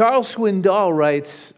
Charles 0.00 0.34
Swindoll 0.34 0.96
writes 0.96 1.52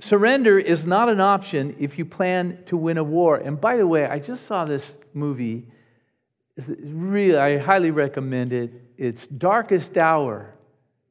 Surrender 0.00 0.58
is 0.58 0.86
not 0.86 1.10
an 1.10 1.20
option 1.20 1.76
if 1.78 1.98
you 1.98 2.06
plan 2.06 2.58
to 2.64 2.74
win 2.74 2.96
a 2.96 3.04
war. 3.04 3.36
And 3.36 3.60
by 3.60 3.76
the 3.76 3.86
way, 3.86 4.06
I 4.06 4.18
just 4.18 4.46
saw 4.46 4.64
this 4.64 4.96
movie. 5.12 5.66
It's 6.56 6.70
really, 6.70 7.36
I 7.36 7.58
highly 7.58 7.90
recommend 7.90 8.54
it. 8.54 8.72
It's 8.96 9.26
Darkest 9.26 9.98
Hour. 9.98 10.54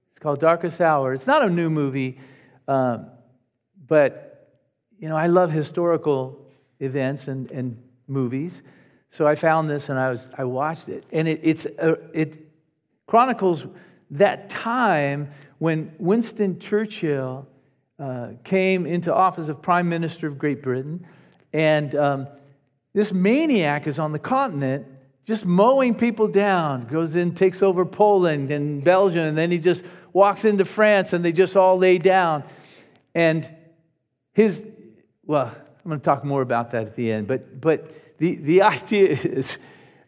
It's 0.09 0.17
called 0.17 0.39
Darkest 0.39 0.81
Hour. 0.81 1.13
It's 1.13 1.27
not 1.27 1.45
a 1.45 1.49
new 1.51 1.69
movie, 1.69 2.17
um, 2.67 3.11
but 3.87 4.49
you 4.97 5.07
know, 5.07 5.15
I 5.15 5.27
love 5.27 5.51
historical 5.51 6.47
events 6.79 7.27
and, 7.27 7.51
and 7.51 7.77
movies. 8.07 8.63
So 9.09 9.27
I 9.27 9.35
found 9.35 9.69
this 9.69 9.89
and 9.89 9.99
I 9.99 10.09
was 10.09 10.27
I 10.35 10.45
watched 10.45 10.89
it, 10.89 11.03
and 11.11 11.27
it, 11.27 11.41
it's 11.43 11.65
a, 11.65 11.95
it 12.11 12.39
chronicles 13.05 13.67
that 14.09 14.49
time 14.49 15.29
when 15.61 15.93
Winston 15.99 16.57
Churchill 16.57 17.47
uh, 17.99 18.29
came 18.43 18.87
into 18.87 19.13
office 19.13 19.47
of 19.47 19.61
Prime 19.61 19.87
Minister 19.87 20.25
of 20.25 20.39
Great 20.39 20.63
Britain, 20.63 21.05
and 21.53 21.93
um, 21.93 22.27
this 22.93 23.13
maniac 23.13 23.85
is 23.85 23.99
on 23.99 24.11
the 24.11 24.17
continent 24.17 24.87
just 25.23 25.45
mowing 25.45 25.93
people 25.93 26.27
down. 26.27 26.87
Goes 26.87 27.15
in, 27.15 27.35
takes 27.35 27.61
over 27.61 27.85
Poland 27.85 28.49
and 28.49 28.83
Belgium, 28.83 29.21
and 29.21 29.37
then 29.37 29.51
he 29.51 29.59
just 29.59 29.83
walks 30.13 30.45
into 30.45 30.65
France, 30.65 31.13
and 31.13 31.23
they 31.23 31.31
just 31.31 31.55
all 31.55 31.77
lay 31.77 31.99
down. 31.99 32.43
And 33.13 33.47
his, 34.33 34.65
well, 35.27 35.45
I'm 35.45 35.89
going 35.91 35.99
to 35.99 36.03
talk 36.03 36.25
more 36.25 36.41
about 36.41 36.71
that 36.71 36.87
at 36.87 36.95
the 36.95 37.11
end, 37.11 37.27
but 37.27 37.61
but 37.61 38.17
the 38.17 38.33
the 38.37 38.61
idea 38.63 39.09
is, 39.09 39.59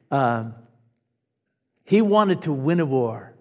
um, 0.10 0.56
he 1.84 2.02
wanted 2.02 2.42
to 2.42 2.52
win 2.52 2.80
a 2.80 2.88
war. 2.88 3.33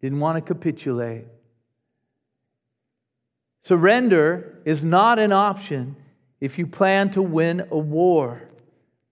Didn't 0.00 0.20
want 0.20 0.36
to 0.36 0.54
capitulate. 0.54 1.26
Surrender 3.60 4.58
is 4.64 4.82
not 4.82 5.18
an 5.18 5.32
option 5.32 5.96
if 6.40 6.58
you 6.58 6.66
plan 6.66 7.10
to 7.10 7.20
win 7.20 7.66
a 7.70 7.78
war 7.78 8.42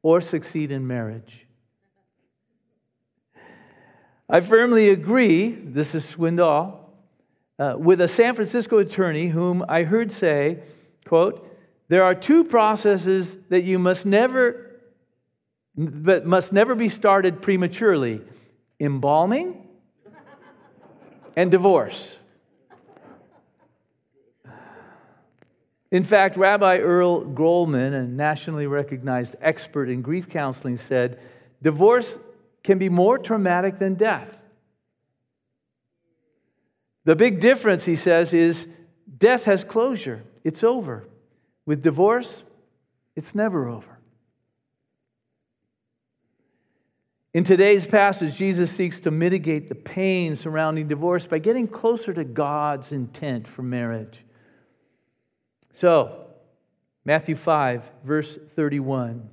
or 0.03 0.21
succeed 0.21 0.71
in 0.73 0.87
marriage. 0.87 1.47
I 4.31 4.41
firmly 4.41 4.91
agree, 4.91 5.51
this 5.51 5.95
is 5.95 6.05
Swindoll, 6.05 6.79
uh, 7.59 7.77
with 7.79 8.01
a 8.01 8.09
San 8.09 8.35
Francisco 8.35 8.79
attorney 8.79 9.29
whom 9.29 9.65
I 9.69 9.83
heard 9.83 10.13
say, 10.13 10.61
quote, 11.05 11.45
there 11.89 12.05
are 12.05 12.15
two 12.15 12.45
processes 12.45 13.37
that 13.49 13.65
you 13.65 13.79
must 13.79 14.07
never, 14.07 14.81
but 15.77 16.27
must 16.27 16.53
never 16.53 16.75
be 16.75 16.89
started 16.89 17.43
prematurely 17.43 18.21
embalming 18.81 19.68
and 21.39 21.53
divorce. 21.53 22.19
In 25.93 26.03
fact, 26.03 26.37
Rabbi 26.37 26.79
Earl 26.79 27.27
Grollman, 27.27 27.95
a 27.95 28.03
nationally 28.03 28.67
recognized 28.67 29.37
expert 29.41 29.89
in 29.89 30.03
grief 30.03 30.29
counseling, 30.29 30.77
said 30.77 31.21
divorce 31.63 32.19
can 32.65 32.79
be 32.79 32.89
more 32.89 33.19
traumatic 33.19 33.79
than 33.79 33.95
death. 33.95 34.41
The 37.05 37.15
big 37.15 37.39
difference, 37.39 37.85
he 37.85 37.95
says, 37.95 38.35
is 38.35 38.67
death 39.17 39.45
has 39.45 39.63
closure, 39.63 40.25
it's 40.43 40.65
over. 40.65 41.07
With 41.67 41.85
divorce, 41.85 42.43
it's 43.15 43.37
never 43.37 43.69
over. 43.69 43.98
In 47.35 47.45
today's 47.45 47.87
passage, 47.87 48.37
Jesus 48.37 48.71
seeks 48.71 49.01
to 49.03 49.11
mitigate 49.11 49.69
the 49.69 49.75
pain 49.75 50.35
surrounding 50.35 50.89
divorce 50.89 51.27
by 51.27 51.39
getting 51.39 51.69
closer 51.69 52.15
to 52.15 52.25
God's 52.25 52.93
intent 52.93 53.47
for 53.47 53.63
marriage. 53.63 54.25
So, 55.75 56.27
Matthew 57.05 57.37
5, 57.37 57.85
verse 58.03 58.39
31. 58.57 59.29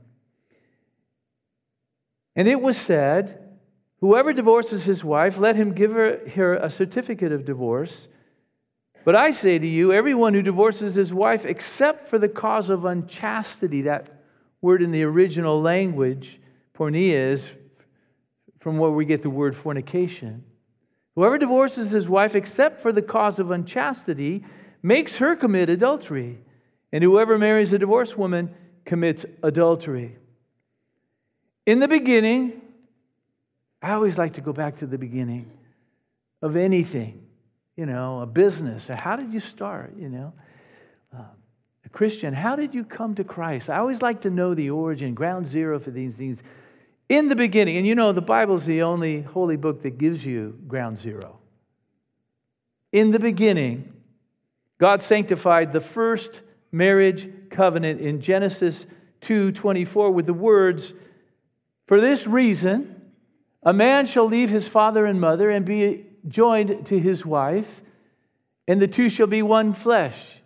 And 2.36 2.48
it 2.50 2.62
was 2.62 2.78
said, 2.78 3.42
Whoever 4.02 4.34
divorces 4.34 4.84
his 4.84 5.04
wife, 5.04 5.38
let 5.38 5.56
him 5.56 5.74
give 5.74 5.94
her, 5.94 6.56
a 6.56 6.70
certificate 6.70 7.32
of 7.32 7.46
divorce. 7.46 8.10
But 9.06 9.16
I 9.16 9.32
say 9.32 9.58
to 9.58 9.66
you, 9.66 9.94
everyone 9.94 10.34
who 10.34 10.42
divorces 10.42 10.96
his 10.96 11.14
wife, 11.14 11.46
except 11.46 12.10
for 12.10 12.20
the 12.20 12.28
cause 12.28 12.70
of 12.70 12.84
unchastity, 12.84 13.84
that 13.84 14.22
word 14.62 14.82
in 14.82 14.92
the 14.92 15.04
original 15.04 15.62
language, 15.62 16.42
porneia, 16.78 17.14
is 17.14 17.50
from 18.66 18.80
where 18.80 18.90
we 18.90 19.06
get 19.06 19.22
the 19.22 19.30
word 19.30 19.56
fornication. 19.56 20.44
Whoever 21.14 21.38
divorces 21.38 21.92
his 21.92 22.10
wife, 22.10 22.34
except 22.34 22.82
for 22.82 22.92
the 22.92 23.04
cause 23.04 23.38
of 23.38 23.52
unchastity, 23.52 24.44
makes 24.82 25.18
her 25.18 25.36
commit 25.36 25.70
adultery. 25.70 26.40
And 26.92 27.04
whoever 27.04 27.38
marries 27.38 27.74
a 27.74 27.78
divorced 27.78 28.18
woman 28.18 28.56
commits 28.84 29.24
adultery. 29.44 30.16
In 31.68 31.80
the 31.80 31.88
beginning, 31.88 32.60
I 33.84 33.92
always 33.92 34.18
like 34.18 34.34
to 34.34 34.42
go 34.42 34.52
back 34.52 34.78
to 34.78 34.88
the 34.88 34.98
beginning 34.98 35.52
of 36.42 36.56
anything, 36.56 37.24
you 37.78 37.86
know, 37.86 38.22
a 38.22 38.26
business. 38.26 38.88
How 38.88 39.16
did 39.16 39.32
you 39.32 39.42
start, 39.42 39.94
you 39.96 40.10
know? 40.10 40.34
Uh, 41.16 41.22
a 41.86 41.90
Christian, 41.90 42.34
how 42.34 42.56
did 42.56 42.74
you 42.74 42.84
come 42.84 43.14
to 43.14 43.24
Christ? 43.24 43.70
I 43.70 43.78
always 43.78 44.02
like 44.02 44.22
to 44.22 44.32
know 44.32 44.56
the 44.56 44.72
origin, 44.72 45.14
ground 45.14 45.46
zero 45.46 45.80
for 45.80 45.92
these 45.92 46.16
things. 46.16 46.42
In 47.08 47.30
the 47.30 47.36
beginning, 47.36 47.78
and 47.78 47.86
you 47.86 47.94
know, 47.94 48.12
the 48.12 48.22
Bible's 48.22 48.66
the 48.66 48.82
only 48.82 49.22
holy 49.22 49.58
book 49.58 49.84
that 49.84 49.98
gives 49.98 50.26
you 50.26 50.60
ground 50.68 50.98
zero. 50.98 51.40
In 52.92 53.12
the 53.12 53.20
beginning, 53.20 53.94
God 54.80 55.02
sanctified 55.02 55.72
the 55.72 55.82
first 55.82 56.42
marriage 56.72 57.30
covenant 57.50 58.02
in 58.02 58.22
Genesis 58.22 58.88
2:24 59.22 60.12
with 60.12 60.26
the 60.26 60.34
words, 60.34 60.94
"For 61.88 62.02
this 62.02 62.26
reason, 62.26 63.12
a 63.62 63.74
man 63.74 64.08
shall 64.08 64.26
leave 64.26 64.50
his 64.50 64.68
father 64.68 65.06
and 65.06 65.22
mother 65.22 65.50
and 65.50 65.64
be 65.64 66.06
joined 66.28 66.86
to 66.88 67.00
his 67.00 67.26
wife, 67.26 67.82
and 68.68 68.82
the 68.82 68.88
two 68.88 69.10
shall 69.10 69.28
be 69.28 69.44
one 69.44 69.74
flesh." 69.74 70.42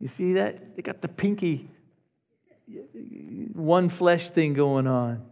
You 0.00 0.08
see 0.08 0.34
that? 0.34 0.76
They 0.76 0.82
got 0.82 1.00
the 1.00 1.08
pinky 1.08 1.70
one 3.54 3.88
flesh 3.88 4.30
thing 4.30 4.52
going 4.52 4.86
on. 4.86 5.22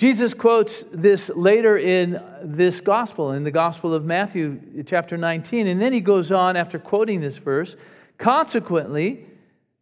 Jesus 0.00 0.32
quotes 0.32 0.82
this 0.90 1.28
later 1.28 1.76
in 1.76 2.22
this 2.42 2.80
gospel, 2.80 3.32
in 3.32 3.44
the 3.44 3.50
Gospel 3.50 3.92
of 3.92 4.02
Matthew, 4.02 4.58
chapter 4.86 5.18
19. 5.18 5.66
And 5.66 5.78
then 5.78 5.92
he 5.92 6.00
goes 6.00 6.32
on 6.32 6.56
after 6.56 6.78
quoting 6.78 7.20
this 7.20 7.36
verse 7.36 7.76
Consequently, 8.16 9.26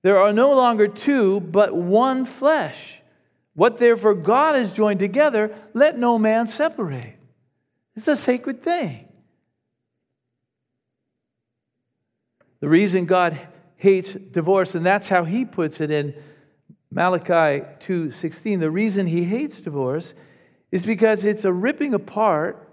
there 0.02 0.18
are 0.18 0.32
no 0.32 0.54
longer 0.54 0.88
two, 0.88 1.38
but 1.38 1.72
one 1.72 2.24
flesh. 2.24 3.00
What 3.54 3.78
therefore 3.78 4.14
God 4.14 4.56
has 4.56 4.72
joined 4.72 4.98
together, 4.98 5.54
let 5.72 5.96
no 5.96 6.18
man 6.18 6.48
separate. 6.48 7.14
It's 7.94 8.08
a 8.08 8.16
sacred 8.16 8.60
thing. 8.60 9.06
The 12.58 12.68
reason 12.68 13.06
God 13.06 13.38
hates 13.76 14.14
divorce, 14.14 14.74
and 14.74 14.84
that's 14.84 15.08
how 15.08 15.22
he 15.22 15.44
puts 15.44 15.80
it 15.80 15.92
in 15.92 16.12
Malachi 16.90 17.64
2:16, 17.80 18.60
the 18.60 18.70
reason 18.70 19.06
he 19.06 19.24
hates 19.24 19.60
divorce 19.60 20.14
is 20.70 20.86
because 20.86 21.24
it's 21.24 21.44
a 21.44 21.52
ripping 21.52 21.94
apart 21.94 22.66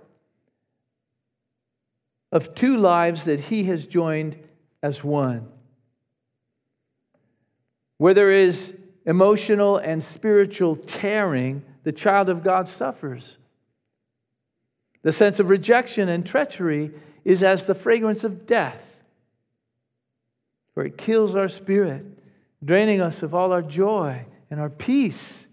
of 2.32 2.56
two 2.56 2.78
lives 2.78 3.26
that 3.26 3.40
he 3.40 3.66
has 3.66 3.86
joined 3.86 4.38
as 4.82 5.04
one. 5.04 5.48
Where 7.98 8.14
there 8.14 8.32
is 8.32 8.74
emotional 9.06 9.78
and 9.78 10.04
spiritual 10.04 10.76
tearing, 10.76 11.64
the 11.84 11.92
child 11.92 12.30
of 12.30 12.44
God 12.44 12.68
suffers. 12.68 13.38
The 15.04 15.14
sense 15.14 15.40
of 15.40 15.50
rejection 15.50 16.10
and 16.10 16.26
treachery 16.26 16.92
is 17.24 17.44
as 17.44 17.66
the 17.66 17.76
fragrance 17.76 18.24
of 18.24 18.46
death, 18.46 19.04
for 20.74 20.84
it 20.84 20.98
kills 20.98 21.36
our 21.36 21.48
spirit 21.50 22.15
draining 22.66 23.00
us 23.00 23.24
of 23.24 23.34
all 23.34 23.54
our 23.54 23.62
joy 23.62 24.26
and 24.50 24.60
our 24.60 24.70
peace. 24.70 25.48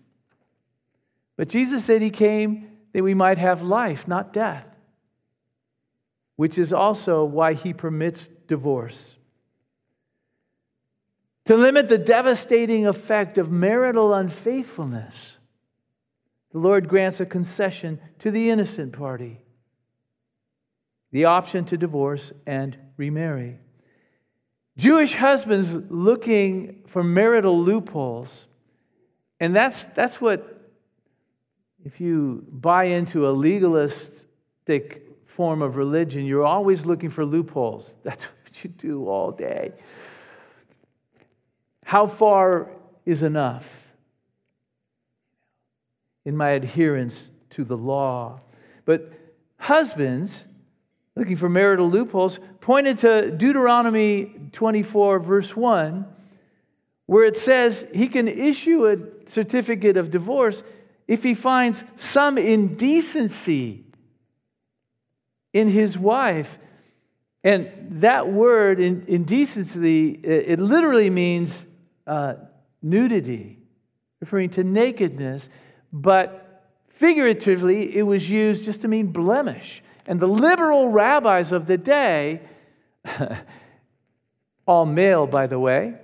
But 1.37 1.49
Jesus 1.49 1.85
said 1.85 2.03
he 2.03 2.11
came 2.11 2.69
that 2.93 3.03
we 3.03 3.15
might 3.15 3.39
have 3.39 3.63
life, 3.63 4.09
not 4.09 4.33
death, 4.33 4.67
which 6.37 6.59
is 6.59 6.73
also 6.73 7.25
why 7.25 7.53
he 7.53 7.73
permits 7.73 8.29
divorce. 8.49 9.17
To 11.45 11.57
limit 11.57 11.89
the 11.89 11.99
devastating 11.99 12.87
effect 12.87 13.37
of 13.37 13.51
marital 13.51 14.15
unfaithfulness, 14.15 15.39
the 16.53 16.59
Lord 16.59 16.89
grants 16.89 17.21
a 17.21 17.27
concession 17.27 18.01
to 18.21 18.31
the 18.31 18.51
innocent 18.51 18.93
party 18.93 19.43
the 21.13 21.27
option 21.27 21.65
to 21.67 21.77
divorce 21.77 22.33
and 22.47 22.77
remarry. 22.97 23.59
Jewish 24.77 25.15
husbands 25.15 25.75
looking 25.91 26.83
for 26.87 27.05
marital 27.05 27.63
loopholes. 27.63 28.47
And 29.39 29.55
that's, 29.55 29.85
that's 29.85 30.21
what, 30.21 30.71
if 31.85 32.01
you 32.01 32.47
buy 32.51 32.85
into 32.85 33.29
a 33.29 33.33
legalistic 33.33 35.09
form 35.27 35.63
of 35.63 35.77
religion, 35.77 36.25
you're 36.25 36.47
always 36.47 36.87
looking 36.87 37.11
for 37.11 37.25
loopholes. 37.25 37.97
That's 38.03 38.25
what 38.25 38.63
you 38.63 38.71
do 38.71 39.09
all 39.09 39.33
day. 39.33 39.73
How 41.85 42.07
far 42.07 42.71
is 43.05 43.23
enough 43.23 43.95
in 46.25 46.37
my 46.37 46.51
adherence 46.51 47.31
to 47.51 47.65
the 47.65 47.77
law? 47.77 48.41
But 48.85 49.13
husbands, 49.57 50.47
looking 51.17 51.37
for 51.37 51.49
marital 51.49 51.91
loopholes, 51.91 52.39
pointed 52.61 52.99
to 52.99 53.31
Deuteronomy 53.31 54.35
24, 54.53 55.19
verse 55.19 55.55
1, 55.55 56.07
where 57.07 57.25
it 57.25 57.37
says 57.37 57.87
he 57.93 58.09
can 58.09 58.29
issue 58.29 58.87
a 58.87 59.29
certificate 59.29 59.97
of 59.97 60.11
divorce 60.11 60.63
if 61.07 61.23
he 61.23 61.35
finds 61.35 61.85
some 61.97 62.39
indecency 62.39 63.85
in 65.53 65.69
his 65.69 65.99
wife. 65.99 66.59
And 67.45 67.71
that 68.01 68.29
word, 68.29 68.81
indecency, 68.81 70.11
it 70.11 70.59
literally 70.61 71.11
means 71.11 71.67
uh, 72.07 72.35
nudity, 72.81 73.59
referring 74.21 74.51
to 74.51 74.65
nakedness, 74.65 75.49
but 75.93 76.71
figuratively, 76.89 77.97
it 77.97 78.03
was 78.03 78.31
used 78.31 78.65
just 78.65 78.83
to 78.83 78.89
mean 78.89 79.09
blemish. 79.09 79.83
And 80.07 80.19
the 80.19 80.27
liberal 80.27 80.89
rabbis 80.89 81.53
of 81.53 81.67
the 81.67 81.79
day, 81.79 82.41
all 84.67 84.87
male, 84.87 85.27
by 85.27 85.47
the 85.47 85.59
way, 85.59 85.95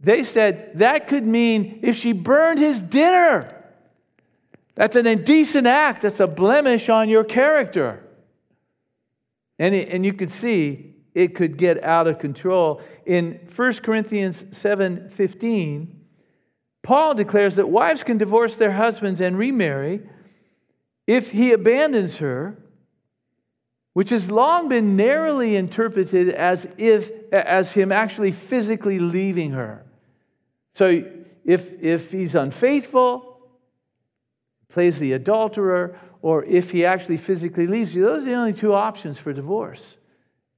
they 0.00 0.24
said 0.24 0.72
that 0.78 1.08
could 1.08 1.26
mean 1.26 1.80
if 1.82 1.96
she 1.96 2.12
burned 2.12 2.58
his 2.58 2.80
dinner. 2.80 3.50
That's 4.74 4.96
an 4.96 5.06
indecent 5.06 5.66
act. 5.66 6.02
That's 6.02 6.20
a 6.20 6.26
blemish 6.26 6.88
on 6.88 7.08
your 7.08 7.24
character. 7.24 8.02
And, 9.58 9.74
it, 9.74 9.88
and 9.88 10.04
you 10.04 10.12
could 10.12 10.30
see 10.30 10.94
it 11.14 11.36
could 11.36 11.56
get 11.56 11.82
out 11.84 12.08
of 12.08 12.18
control. 12.18 12.82
In 13.06 13.40
1 13.54 13.72
Corinthians 13.74 14.44
7 14.50 15.10
15, 15.10 16.00
Paul 16.82 17.14
declares 17.14 17.56
that 17.56 17.68
wives 17.68 18.02
can 18.02 18.18
divorce 18.18 18.56
their 18.56 18.72
husbands 18.72 19.20
and 19.20 19.38
remarry 19.38 20.02
if 21.06 21.30
he 21.30 21.52
abandons 21.52 22.18
her, 22.18 22.58
which 23.94 24.10
has 24.10 24.30
long 24.30 24.68
been 24.68 24.96
narrowly 24.96 25.56
interpreted 25.56 26.28
as 26.28 26.66
if 26.76 27.10
as 27.32 27.72
him 27.72 27.90
actually 27.90 28.32
physically 28.32 28.98
leaving 28.98 29.52
her. 29.52 29.84
So 30.70 31.04
if, 31.44 31.72
if 31.80 32.10
he's 32.10 32.34
unfaithful, 32.34 33.38
plays 34.68 34.98
the 34.98 35.12
adulterer, 35.12 35.98
or 36.20 36.44
if 36.44 36.70
he 36.70 36.84
actually 36.84 37.18
physically 37.18 37.66
leaves 37.66 37.94
you, 37.94 38.02
those 38.02 38.22
are 38.22 38.26
the 38.26 38.34
only 38.34 38.52
two 38.52 38.74
options 38.74 39.18
for 39.18 39.32
divorce 39.32 39.98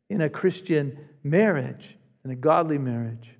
in 0.08 0.22
a 0.22 0.30
Christian 0.30 0.98
marriage, 1.22 1.96
in 2.24 2.30
a 2.30 2.36
godly 2.36 2.78
marriage. 2.78 3.34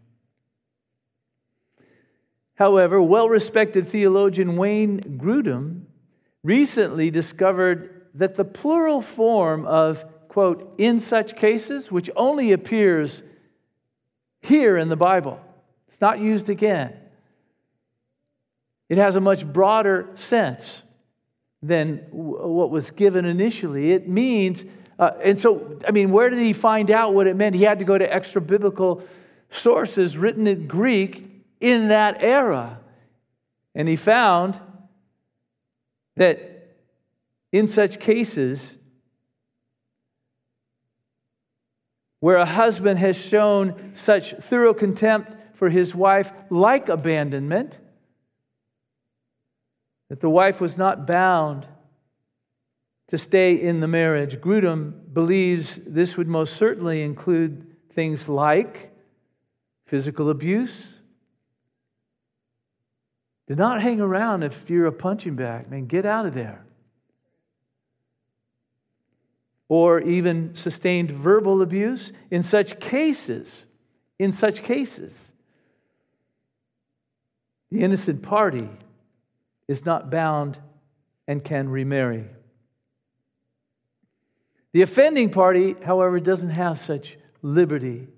However, 2.56 3.00
well 3.00 3.28
respected 3.28 3.86
theologian 3.86 4.56
Wayne 4.56 5.18
Grudem 5.18 5.84
recently 6.42 7.10
discovered 7.10 7.95
that 8.16 8.34
the 8.34 8.44
plural 8.44 9.00
form 9.00 9.64
of, 9.66 10.04
quote, 10.28 10.74
in 10.78 11.00
such 11.00 11.36
cases, 11.36 11.90
which 11.90 12.10
only 12.16 12.52
appears 12.52 13.22
here 14.42 14.76
in 14.76 14.88
the 14.88 14.96
Bible, 14.96 15.40
it's 15.88 16.00
not 16.00 16.18
used 16.18 16.48
again, 16.48 16.94
it 18.88 18.98
has 18.98 19.16
a 19.16 19.20
much 19.20 19.44
broader 19.44 20.08
sense 20.14 20.82
than 21.62 21.98
what 22.10 22.70
was 22.70 22.90
given 22.90 23.24
initially. 23.24 23.92
It 23.92 24.08
means 24.08 24.64
uh, 24.98 25.10
and 25.22 25.38
so, 25.38 25.78
I 25.86 25.90
mean, 25.90 26.10
where 26.10 26.30
did 26.30 26.38
he 26.38 26.52
find 26.52 26.90
out 26.90 27.14
what 27.14 27.26
it 27.26 27.36
meant? 27.36 27.54
He 27.54 27.64
had 27.64 27.80
to 27.80 27.84
go 27.84 27.98
to 27.98 28.12
extra 28.12 28.40
biblical 28.40 29.02
sources 29.50 30.16
written 30.16 30.46
in 30.46 30.66
Greek 30.66 31.24
in 31.60 31.88
that 31.88 32.22
era. 32.22 32.80
And 33.74 33.88
he 33.88 33.96
found 33.96 34.58
that 36.16 36.55
in 37.56 37.66
such 37.66 37.98
cases, 37.98 38.74
where 42.20 42.36
a 42.36 42.44
husband 42.44 42.98
has 42.98 43.16
shown 43.16 43.92
such 43.94 44.34
thorough 44.34 44.74
contempt 44.74 45.34
for 45.54 45.70
his 45.70 45.94
wife, 45.94 46.30
like 46.50 46.90
abandonment, 46.90 47.78
that 50.10 50.20
the 50.20 50.28
wife 50.28 50.60
was 50.60 50.76
not 50.76 51.06
bound 51.06 51.66
to 53.08 53.16
stay 53.16 53.54
in 53.54 53.80
the 53.80 53.88
marriage. 53.88 54.36
Grudem 54.36 54.92
believes 55.14 55.78
this 55.86 56.18
would 56.18 56.28
most 56.28 56.56
certainly 56.56 57.00
include 57.02 57.74
things 57.88 58.28
like 58.28 58.92
physical 59.86 60.28
abuse. 60.28 61.00
Do 63.46 63.54
not 63.54 63.80
hang 63.80 64.00
around 64.00 64.42
if 64.42 64.68
you're 64.68 64.86
a 64.86 64.92
punching 64.92 65.36
bag. 65.36 65.70
Man, 65.70 65.86
get 65.86 66.04
out 66.04 66.26
of 66.26 66.34
there. 66.34 66.65
Or 69.68 70.00
even 70.00 70.54
sustained 70.54 71.10
verbal 71.10 71.62
abuse. 71.62 72.12
In 72.30 72.42
such 72.42 72.78
cases, 72.78 73.66
in 74.18 74.32
such 74.32 74.62
cases, 74.62 75.32
the 77.70 77.80
innocent 77.80 78.22
party 78.22 78.68
is 79.68 79.84
not 79.84 80.10
bound 80.10 80.58
and 81.26 81.42
can 81.42 81.68
remarry. 81.68 82.26
The 84.72 84.82
offending 84.82 85.30
party, 85.30 85.74
however, 85.82 86.20
doesn't 86.20 86.50
have 86.50 86.78
such 86.78 87.16
liberty. 87.42 88.08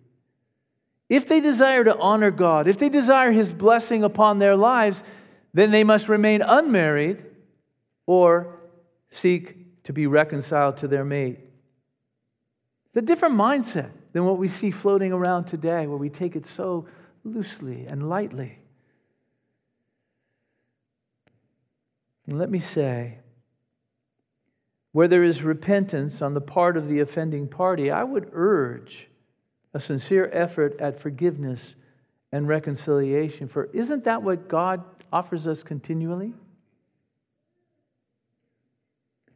If 1.09 1.27
they 1.27 1.41
desire 1.41 1.85
to 1.85 1.97
honor 1.97 2.31
God, 2.31 2.69
if 2.69 2.79
they 2.79 2.89
desire 2.89 3.33
His 3.33 3.53
blessing 3.53 4.05
upon 4.05 4.39
their 4.39 4.57
lives, 4.57 5.03
then 5.55 5.71
they 5.71 5.85
must 5.85 6.09
remain 6.09 6.43
unmarried 6.43 7.25
or 8.07 8.59
seek 9.09 9.57
to 9.89 9.95
be 9.95 10.07
reconciled 10.07 10.77
to 10.77 10.87
their 10.87 11.03
mate. 11.03 11.39
It's 12.89 12.97
a 12.99 13.01
different 13.01 13.37
mindset 13.37 13.89
than 14.13 14.27
what 14.27 14.37
we 14.37 14.47
see 14.47 14.71
floating 14.71 15.15
around 15.15 15.47
today, 15.47 15.87
where 15.87 15.97
we 15.97 16.11
take 16.11 16.37
it 16.37 16.45
so 16.45 16.85
loosely 17.25 17.87
and 17.87 18.07
lightly. 18.07 18.59
And 22.27 22.39
let 22.39 22.51
me 22.51 22.59
say, 22.59 23.21
where 24.93 25.09
there 25.09 25.25
is 25.25 25.43
repentance 25.43 26.21
on 26.21 26.35
the 26.35 26.43
part 26.43 26.77
of 26.77 26.91
the 26.91 27.01
offending 27.01 27.49
party, 27.49 27.91
I 27.91 28.05
would 28.05 28.29
urge 28.35 29.09
a 29.73 29.81
sincere 29.81 30.29
effort 30.35 30.79
at 30.79 31.01
forgiveness 31.01 31.77
and 32.31 32.47
reconciliation. 32.47 33.49
For 33.49 33.71
isn't 33.73 34.05
that 34.05 34.23
what 34.23 34.49
God 34.49 34.85
offers 35.11 35.47
us 35.47 35.63
continually? 35.63 36.35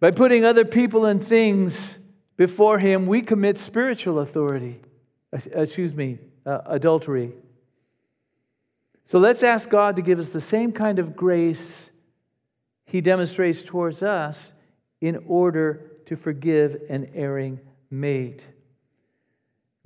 By 0.02 0.10
putting 0.10 0.44
other 0.44 0.64
people 0.64 1.04
and 1.04 1.22
things 1.22 1.96
before 2.36 2.80
Him, 2.80 3.06
we 3.06 3.22
commit 3.22 3.56
spiritual 3.56 4.18
authority, 4.18 4.80
excuse 5.32 5.94
me, 5.94 6.18
uh, 6.44 6.58
adultery. 6.66 7.30
So 9.04 9.20
let's 9.20 9.44
ask 9.44 9.68
God 9.68 9.94
to 9.94 10.02
give 10.02 10.18
us 10.18 10.30
the 10.30 10.40
same 10.40 10.72
kind 10.72 10.98
of 10.98 11.14
grace 11.14 11.92
He 12.84 13.00
demonstrates 13.00 13.62
towards 13.62 14.02
us 14.02 14.52
in 15.00 15.22
order 15.28 15.92
to 16.06 16.16
forgive 16.16 16.82
an 16.88 17.12
erring 17.14 17.60
mate. 17.88 18.44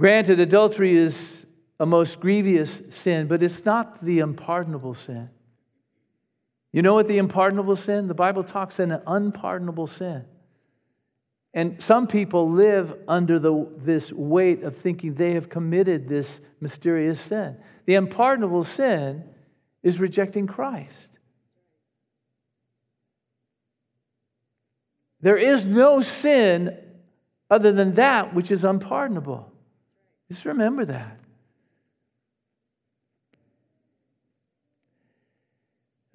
Granted, 0.00 0.40
adultery 0.40 0.96
is 0.96 1.44
a 1.78 1.84
most 1.84 2.20
grievous 2.20 2.80
sin, 2.88 3.26
but 3.26 3.42
it's 3.42 3.66
not 3.66 4.02
the 4.02 4.20
unpardonable 4.20 4.94
sin. 4.94 5.28
You 6.76 6.82
know 6.82 6.92
what 6.92 7.06
the 7.06 7.16
unpardonable 7.16 7.76
sin? 7.76 8.06
The 8.06 8.12
Bible 8.12 8.44
talks 8.44 8.78
in 8.78 8.92
an 8.92 9.00
unpardonable 9.06 9.86
sin. 9.86 10.26
And 11.54 11.82
some 11.82 12.06
people 12.06 12.50
live 12.50 12.94
under 13.08 13.38
the, 13.38 13.66
this 13.78 14.12
weight 14.12 14.62
of 14.62 14.76
thinking 14.76 15.14
they 15.14 15.32
have 15.32 15.48
committed 15.48 16.06
this 16.06 16.42
mysterious 16.60 17.18
sin. 17.18 17.56
The 17.86 17.94
unpardonable 17.94 18.64
sin 18.64 19.24
is 19.82 19.98
rejecting 19.98 20.46
Christ. 20.46 21.18
There 25.22 25.38
is 25.38 25.64
no 25.64 26.02
sin 26.02 26.76
other 27.48 27.72
than 27.72 27.94
that 27.94 28.34
which 28.34 28.50
is 28.50 28.64
unpardonable. 28.64 29.50
Just 30.28 30.44
remember 30.44 30.84
that. 30.84 31.20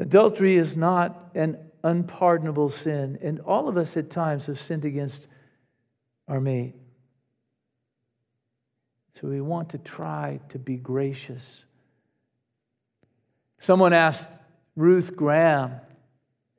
Adultery 0.01 0.55
is 0.55 0.75
not 0.75 1.29
an 1.35 1.59
unpardonable 1.83 2.71
sin, 2.71 3.19
and 3.21 3.39
all 3.41 3.67
of 3.67 3.77
us 3.77 3.95
at 3.95 4.09
times 4.09 4.47
have 4.47 4.59
sinned 4.59 4.83
against 4.83 5.27
our 6.27 6.41
mate. 6.41 6.73
So 9.11 9.27
we 9.27 9.41
want 9.41 9.69
to 9.69 9.77
try 9.77 10.39
to 10.49 10.57
be 10.57 10.75
gracious. 10.75 11.65
Someone 13.59 13.93
asked 13.93 14.27
Ruth 14.75 15.15
Graham 15.15 15.79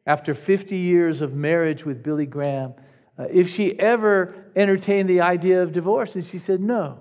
after 0.06 0.34
50 0.34 0.76
years 0.76 1.20
of 1.20 1.34
marriage 1.34 1.84
with 1.84 2.00
Billy 2.00 2.26
Graham, 2.26 2.74
uh, 3.18 3.24
if 3.28 3.50
she 3.50 3.76
ever 3.76 4.36
entertained 4.54 5.08
the 5.08 5.20
idea 5.20 5.64
of 5.64 5.72
divorce. 5.72 6.14
And 6.14 6.24
she 6.24 6.38
said, 6.38 6.60
No. 6.60 7.00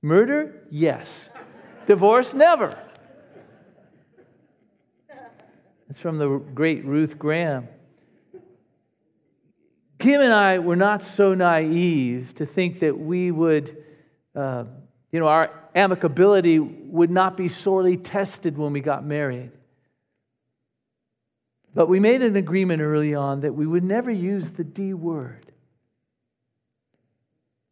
Murder? 0.00 0.62
Yes. 0.70 1.28
divorce? 1.84 2.32
Never. 2.32 2.78
It's 5.92 6.00
from 6.00 6.16
the 6.16 6.38
great 6.54 6.86
Ruth 6.86 7.18
Graham. 7.18 7.68
Kim 9.98 10.22
and 10.22 10.32
I 10.32 10.58
were 10.58 10.74
not 10.74 11.02
so 11.02 11.34
naive 11.34 12.34
to 12.36 12.46
think 12.46 12.78
that 12.78 12.98
we 12.98 13.30
would, 13.30 13.76
uh, 14.34 14.64
you 15.10 15.20
know, 15.20 15.26
our 15.26 15.50
amicability 15.76 16.88
would 16.88 17.10
not 17.10 17.36
be 17.36 17.46
sorely 17.46 17.98
tested 17.98 18.56
when 18.56 18.72
we 18.72 18.80
got 18.80 19.04
married. 19.04 19.50
But 21.74 21.90
we 21.90 22.00
made 22.00 22.22
an 22.22 22.36
agreement 22.36 22.80
early 22.80 23.14
on 23.14 23.40
that 23.40 23.52
we 23.52 23.66
would 23.66 23.84
never 23.84 24.10
use 24.10 24.50
the 24.50 24.64
D 24.64 24.94
word. 24.94 25.44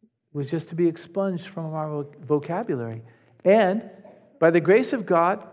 It 0.03 0.37
was 0.37 0.51
just 0.51 0.69
to 0.69 0.75
be 0.75 0.87
expunged 0.87 1.47
from 1.47 1.73
our 1.73 2.05
vocabulary. 2.21 3.01
And 3.43 3.89
by 4.39 4.51
the 4.51 4.61
grace 4.61 4.93
of 4.93 5.07
God, 5.07 5.43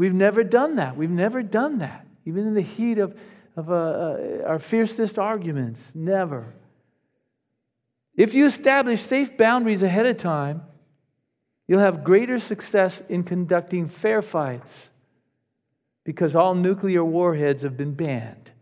we've 0.00 0.14
never 0.14 0.42
done 0.42 0.76
that. 0.76 0.96
We've 0.96 1.10
never 1.10 1.42
done 1.42 1.80
that. 1.80 2.06
Even 2.24 2.46
in 2.46 2.54
the 2.54 2.62
heat 2.62 2.96
of, 2.96 3.20
of 3.54 3.70
uh, 3.70 3.74
uh, 3.74 4.42
our 4.46 4.58
fiercest 4.58 5.18
arguments, 5.18 5.92
never. 5.94 6.54
If 8.16 8.32
you 8.32 8.46
establish 8.46 9.02
safe 9.02 9.36
boundaries 9.36 9.82
ahead 9.82 10.06
of 10.06 10.16
time, 10.16 10.62
you'll 11.68 11.80
have 11.80 12.02
greater 12.02 12.38
success 12.38 13.02
in 13.10 13.24
conducting 13.24 13.90
fair 13.90 14.22
fights 14.22 14.88
because 16.04 16.34
all 16.34 16.54
nuclear 16.54 17.04
warheads 17.04 17.62
have 17.62 17.76
been 17.76 17.92
banned. 17.92 18.52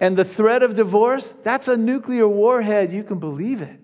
And 0.00 0.18
the 0.18 0.24
threat 0.26 0.62
of 0.62 0.76
divorce, 0.76 1.32
that's 1.44 1.66
a 1.66 1.78
nuclear 1.78 2.28
warhead. 2.28 2.92
You 2.92 3.04
can 3.04 3.18
believe 3.18 3.62
it. 3.62 3.80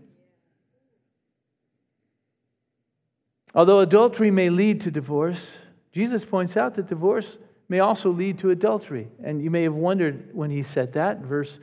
Although 3.54 3.80
adultery 3.80 4.30
may 4.30 4.50
lead 4.50 4.82
to 4.82 4.90
divorce, 4.90 5.56
Jesus 5.92 6.24
points 6.24 6.56
out 6.56 6.74
that 6.74 6.88
divorce 6.88 7.38
may 7.68 7.80
also 7.80 8.10
lead 8.10 8.38
to 8.38 8.50
adultery. 8.50 9.08
And 9.22 9.42
you 9.42 9.50
may 9.50 9.62
have 9.62 9.74
wondered 9.74 10.34
when 10.34 10.50
he 10.50 10.62
said 10.62 10.94
that, 10.94 11.20
verse 11.20 11.58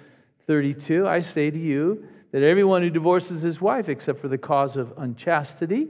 32 0.45 1.07
I 1.07 1.19
say 1.19 1.51
to 1.51 1.59
you 1.59 2.07
that 2.31 2.43
everyone 2.43 2.81
who 2.81 2.89
divorces 2.89 3.41
his 3.41 3.59
wife, 3.59 3.89
except 3.89 4.19
for 4.19 4.27
the 4.27 4.37
cause 4.37 4.77
of 4.77 4.93
unchastity, 4.97 5.89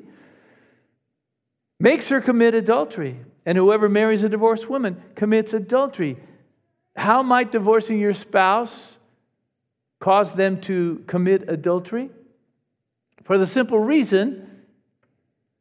makes 1.79 2.09
her 2.09 2.21
commit 2.21 2.53
adultery. 2.53 3.19
And 3.45 3.57
whoever 3.57 3.89
marries 3.89 4.23
a 4.23 4.29
divorced 4.29 4.69
woman 4.69 5.01
commits 5.15 5.53
adultery. 5.53 6.17
How 6.95 7.23
might 7.23 7.51
divorcing 7.51 7.99
your 7.99 8.13
spouse 8.13 8.97
cause 9.99 10.33
them 10.33 10.61
to 10.61 11.03
commit 11.07 11.49
adultery? 11.49 12.09
For 13.23 13.37
the 13.37 13.47
simple 13.47 13.79
reason 13.79 14.58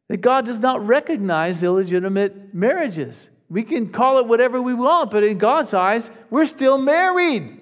that 0.08 0.18
God 0.18 0.46
does 0.46 0.58
not 0.58 0.86
recognize 0.86 1.62
illegitimate 1.62 2.54
marriages. 2.54 3.30
We 3.50 3.62
can 3.62 3.90
call 3.90 4.18
it 4.18 4.26
whatever 4.26 4.60
we 4.60 4.74
want, 4.74 5.10
but 5.10 5.22
in 5.22 5.38
God's 5.38 5.72
eyes, 5.72 6.10
we're 6.30 6.46
still 6.46 6.78
married. 6.78 7.60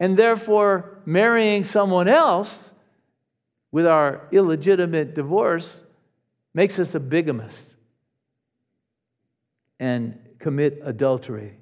And 0.00 0.16
therefore, 0.16 0.98
marrying 1.04 1.64
someone 1.64 2.08
else 2.08 2.72
with 3.70 3.86
our 3.86 4.28
illegitimate 4.32 5.14
divorce 5.14 5.84
makes 6.54 6.78
us 6.78 6.94
a 6.94 7.00
bigamist 7.00 7.76
and 9.80 10.18
commit 10.38 10.80
adultery. 10.84 11.56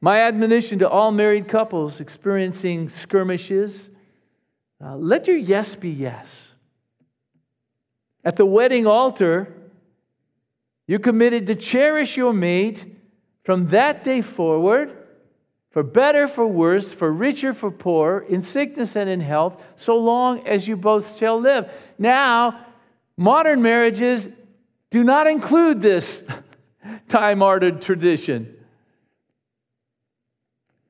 My 0.00 0.20
admonition 0.20 0.78
to 0.80 0.88
all 0.88 1.12
married 1.12 1.48
couples 1.48 2.00
experiencing 2.00 2.88
skirmishes 2.88 3.88
uh, 4.84 4.94
let 4.96 5.26
your 5.26 5.38
yes 5.38 5.74
be 5.74 5.88
yes. 5.88 6.52
At 8.26 8.34
the 8.34 8.44
wedding 8.44 8.88
altar, 8.88 9.54
you 10.88 10.98
committed 10.98 11.46
to 11.46 11.54
cherish 11.54 12.16
your 12.16 12.32
mate 12.32 12.84
from 13.44 13.68
that 13.68 14.02
day 14.02 14.20
forward, 14.20 14.96
for 15.70 15.84
better, 15.84 16.26
for 16.26 16.44
worse, 16.44 16.92
for 16.92 17.12
richer, 17.12 17.54
for 17.54 17.70
poorer, 17.70 18.22
in 18.28 18.42
sickness 18.42 18.96
and 18.96 19.08
in 19.08 19.20
health, 19.20 19.62
so 19.76 19.96
long 19.96 20.44
as 20.44 20.66
you 20.66 20.76
both 20.76 21.16
shall 21.16 21.40
live. 21.40 21.70
Now, 22.00 22.66
modern 23.16 23.62
marriages 23.62 24.26
do 24.90 25.04
not 25.04 25.28
include 25.28 25.80
this 25.80 26.24
time 27.08 27.44
honored 27.44 27.80
tradition. 27.80 28.56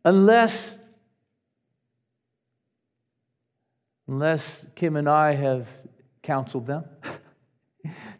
Unless, 0.07 0.79
unless 4.09 4.65
Kim 4.75 4.97
and 4.97 5.07
I 5.07 5.35
have 5.35 5.69
counseled 6.23 6.67
them. 6.67 6.85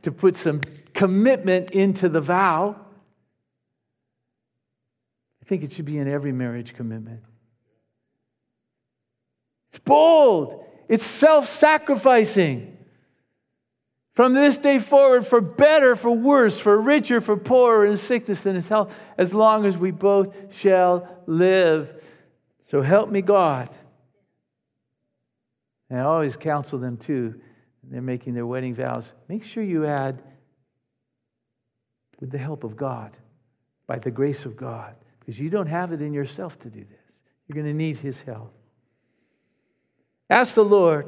to 0.03 0.13
put 0.13 0.37
some 0.37 0.61
commitment 0.95 1.71
into 1.71 2.09
the 2.09 2.21
vow. 2.21 2.77
I 5.43 5.45
think 5.45 5.63
it 5.63 5.73
should 5.73 5.85
be 5.85 5.99
in 5.99 6.09
every 6.09 6.33
marriage 6.33 6.75
commitment. 6.75 7.21
It's 9.69 9.79
bold, 9.79 10.65
it's 10.89 11.05
self 11.05 11.49
sacrificing. 11.49 12.73
From 14.15 14.33
this 14.33 14.57
day 14.57 14.79
forward, 14.79 15.27
for 15.27 15.43
better, 15.43 15.95
for 15.95 16.11
worse, 16.11 16.59
for 16.59 16.81
richer, 16.81 17.21
for 17.21 17.37
poorer, 17.37 17.85
in 17.85 17.99
sickness 17.99 18.47
and 18.47 18.57
in 18.57 18.63
health, 18.63 18.95
as 19.19 19.35
long 19.35 19.67
as 19.67 19.77
we 19.77 19.91
both 19.91 20.55
shall 20.55 21.07
live. 21.27 22.03
So 22.63 22.81
help 22.81 23.11
me, 23.11 23.21
God. 23.21 23.69
And 25.91 26.01
I 26.01 26.05
always 26.05 26.37
counsel 26.37 26.79
them 26.79 26.97
too 26.97 27.41
they're 27.91 28.03
making 28.03 28.35
their 28.35 28.47
wedding 28.47 28.75
vows, 28.75 29.13
make 29.29 29.45
sure 29.45 29.63
you 29.63 29.87
add, 29.87 30.23
with 32.21 32.31
the 32.31 32.39
help 32.39 32.65
of 32.65 32.77
God, 32.77 33.17
by 33.87 33.99
the 33.99 34.11
grace 34.11 34.45
of 34.45 34.57
God, 34.57 34.95
because 35.21 35.39
you 35.39 35.51
don't 35.51 35.67
have 35.67 35.93
it 35.93 36.01
in 36.01 36.13
yourself 36.13 36.59
to 36.61 36.71
do 36.71 36.81
this. 36.81 37.23
You're 37.47 37.55
going 37.63 37.73
to 37.73 37.77
need 37.77 37.99
His 37.99 38.21
help. 38.23 38.53
Ask 40.29 40.55
the 40.55 40.65
Lord, 40.65 41.07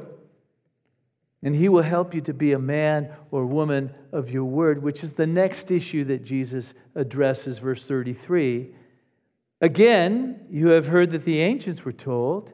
and 1.43 1.55
He 1.55 1.67
will 1.67 1.83
help 1.83 2.13
you 2.13 2.21
to 2.21 2.33
be 2.33 2.53
a 2.53 2.59
man 2.59 3.09
or 3.31 3.45
woman 3.45 3.93
of 4.11 4.29
your 4.29 4.45
word, 4.45 4.81
which 4.81 5.03
is 5.03 5.13
the 5.13 5.27
next 5.27 5.71
issue 5.71 6.05
that 6.05 6.23
Jesus 6.23 6.73
addresses, 6.95 7.57
verse 7.57 7.85
33. 7.85 8.69
Again, 9.61 10.47
you 10.49 10.69
have 10.69 10.87
heard 10.87 11.11
that 11.11 11.23
the 11.23 11.41
ancients 11.41 11.83
were 11.83 11.91
told, 11.91 12.53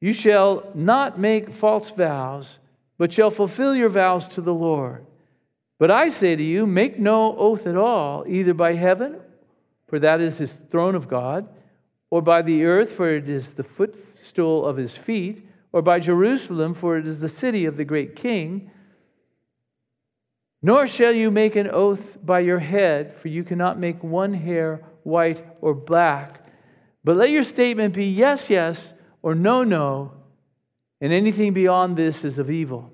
You 0.00 0.14
shall 0.14 0.70
not 0.74 1.18
make 1.18 1.52
false 1.52 1.90
vows 1.90 2.58
but 2.98 3.12
shall 3.12 3.30
fulfill 3.30 3.74
your 3.74 3.88
vows 3.88 4.28
to 4.28 4.40
the 4.40 4.54
Lord. 4.54 5.06
But 5.78 5.90
I 5.90 6.08
say 6.08 6.36
to 6.36 6.42
you, 6.42 6.66
make 6.66 6.98
no 6.98 7.36
oath 7.36 7.66
at 7.66 7.76
all, 7.76 8.24
either 8.28 8.54
by 8.54 8.74
heaven, 8.74 9.20
for 9.88 9.98
that 9.98 10.20
is 10.20 10.38
his 10.38 10.52
throne 10.70 10.94
of 10.94 11.08
God, 11.08 11.48
or 12.10 12.22
by 12.22 12.42
the 12.42 12.64
earth, 12.64 12.92
for 12.92 13.10
it 13.10 13.28
is 13.28 13.54
the 13.54 13.64
footstool 13.64 14.64
of 14.64 14.76
his 14.76 14.96
feet, 14.96 15.46
or 15.72 15.82
by 15.82 15.98
Jerusalem, 15.98 16.74
for 16.74 16.96
it 16.96 17.06
is 17.06 17.18
the 17.18 17.28
city 17.28 17.64
of 17.64 17.76
the 17.76 17.84
great 17.84 18.14
king. 18.14 18.70
Nor 20.62 20.86
shall 20.86 21.12
you 21.12 21.30
make 21.30 21.56
an 21.56 21.68
oath 21.68 22.16
by 22.24 22.40
your 22.40 22.60
head, 22.60 23.14
for 23.16 23.28
you 23.28 23.42
cannot 23.42 23.78
make 23.78 24.02
one 24.02 24.32
hair 24.32 24.82
white 25.02 25.44
or 25.60 25.74
black. 25.74 26.46
But 27.02 27.16
let 27.16 27.30
your 27.30 27.42
statement 27.42 27.94
be 27.94 28.06
yes, 28.06 28.48
yes, 28.48 28.94
or 29.20 29.34
no, 29.34 29.64
no 29.64 30.12
and 31.04 31.12
anything 31.12 31.52
beyond 31.52 31.98
this 31.98 32.24
is 32.24 32.38
of 32.38 32.50
evil. 32.50 32.90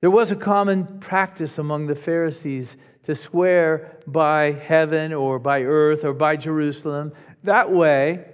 There 0.00 0.12
was 0.12 0.30
a 0.30 0.36
common 0.36 1.00
practice 1.00 1.58
among 1.58 1.88
the 1.88 1.96
Pharisees 1.96 2.76
to 3.02 3.16
swear 3.16 3.98
by 4.06 4.52
heaven 4.52 5.12
or 5.12 5.40
by 5.40 5.64
earth 5.64 6.04
or 6.04 6.12
by 6.12 6.36
Jerusalem. 6.36 7.12
That 7.42 7.72
way, 7.72 8.26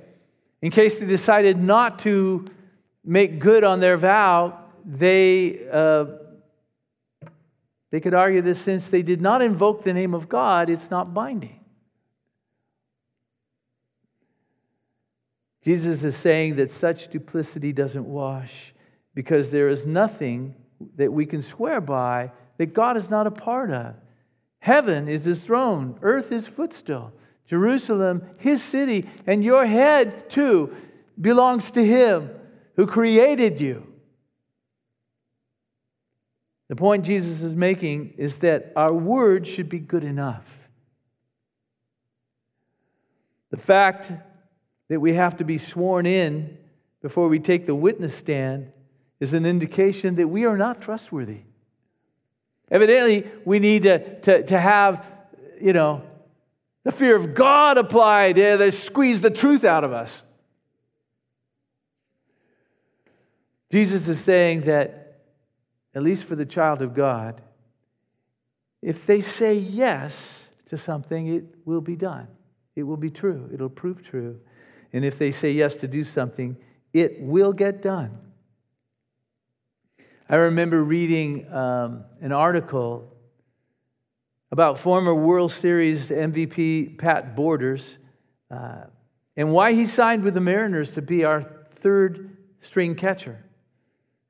in 0.61 0.71
case 0.71 0.99
they 0.99 1.07
decided 1.07 1.57
not 1.57 2.01
to 2.01 2.45
make 3.03 3.39
good 3.39 3.65
on 3.65 3.81
their 3.81 3.97
vow, 3.97 4.59
they, 4.85 5.71
uh, 5.73 6.05
they 7.91 8.01
could 8.01 8.13
argue 8.13 8.43
that 8.43 8.57
since 8.57 8.91
they 8.91 9.01
did 9.01 9.23
not 9.23 9.41
invoke 9.41 9.85
the 9.85 9.95
name 9.95 10.13
of 10.13 10.29
God, 10.29 10.69
it's 10.69 10.91
not 10.91 11.15
binding. 11.15 11.62
Jesus 15.63 16.03
is 16.03 16.17
saying 16.17 16.57
that 16.57 16.71
such 16.71 17.09
duplicity 17.09 17.73
doesn't 17.73 18.05
wash 18.05 18.75
because 19.15 19.51
there 19.51 19.69
is 19.69 19.87
nothing 19.87 20.55
that 20.97 21.13
we 21.13 21.25
can 21.25 21.43
swear 21.43 21.81
by 21.81 22.33
that 22.59 22.75
God 22.75 22.97
is 22.97 23.09
not 23.09 23.27
a 23.27 23.31
part 23.31 23.71
of. 23.71 23.95
Heaven 24.59 25.09
is 25.09 25.25
his 25.25 25.45
throne, 25.45 25.99
earth 26.03 26.27
is 26.27 26.47
his 26.47 26.49
footstool. 26.49 27.13
Jerusalem, 27.47 28.23
his 28.39 28.63
city, 28.63 29.09
and 29.27 29.45
your 29.45 29.67
head 29.67 30.31
too 30.31 30.75
belongs 31.21 31.71
to 31.73 31.85
him 31.85 32.31
who 32.77 32.87
created 32.87 33.61
you. 33.61 33.87
The 36.69 36.77
point 36.77 37.05
Jesus 37.05 37.43
is 37.43 37.55
making 37.55 38.15
is 38.17 38.39
that 38.39 38.73
our 38.75 38.93
word 38.93 39.47
should 39.47 39.69
be 39.69 39.79
good 39.79 40.05
enough. 40.05 40.47
The 43.51 43.59
fact 43.59 44.11
that 44.93 45.01
we 45.01 45.15
have 45.15 45.39
to 45.39 45.45
be 45.45 45.57
sworn 45.57 46.05
in 46.05 46.55
before 47.01 47.27
we 47.27 47.39
take 47.39 47.65
the 47.65 47.75
witness 47.75 48.15
stand 48.15 48.71
is 49.21 49.33
an 49.33 49.47
indication 49.47 50.17
that 50.17 50.29
we 50.29 50.45
are 50.45 50.59
not 50.59 50.83
trustworthy. 50.83 51.45
Evidently, 52.71 53.27
we 53.47 53.59
need 53.59 53.85
to, 53.85 54.21
to, 54.21 54.43
to 54.43 54.59
have, 54.61 55.03
you 55.59 55.73
know, 55.73 56.03
the 56.85 56.93
fear 56.93 57.17
of 57.17 57.35
God 57.35 57.79
applied 57.79 58.37
yeah, 58.37 58.59
to 58.59 58.71
squeeze 58.71 59.23
the 59.23 59.31
truth 59.31 59.65
out 59.65 59.83
of 59.83 59.95
us. 59.95 60.25
Jesus 63.71 64.09
is 64.09 64.21
saying 64.21 64.65
that, 64.65 65.23
at 65.95 66.03
least 66.03 66.27
for 66.27 66.37
the 66.37 66.45
child 66.45 66.83
of 66.83 66.93
God, 66.93 67.41
if 68.83 69.07
they 69.07 69.23
say 69.23 69.55
yes 69.55 70.51
to 70.67 70.77
something, 70.77 71.29
it 71.29 71.45
will 71.65 71.81
be 71.81 71.97
done. 71.97 72.29
It 72.77 72.83
will 72.83 72.99
be 72.99 73.09
true. 73.09 73.49
It'll 73.55 73.71
prove 73.71 74.03
true. 74.03 74.39
And 74.93 75.05
if 75.05 75.19
they 75.19 75.31
say 75.31 75.53
yes 75.53 75.77
to 75.77 75.89
do 75.89 76.05
something, 76.05 76.57
it 76.93 77.21
will 77.21 77.53
get 77.53 77.83
done. 77.83 78.19
I 80.29 80.37
remember 80.37 80.83
reading 80.83 81.53
um, 81.53 82.05
an 82.21 82.33
article 82.33 83.13
about 84.51 84.79
former 84.79 85.15
World 85.15 85.53
Series 85.53 86.11
MVP 86.11 86.99
Pat 86.99 87.35
Borders 87.35 87.99
uh, 88.51 88.85
and 89.37 89.53
why 89.53 89.73
he 89.73 89.87
signed 89.87 90.23
with 90.23 90.35
the 90.35 90.41
Mariners 90.41 90.93
to 90.93 91.03
be 91.03 91.25
our 91.25 91.43
third 91.77 92.37
string 92.61 92.95
catcher. 92.95 93.43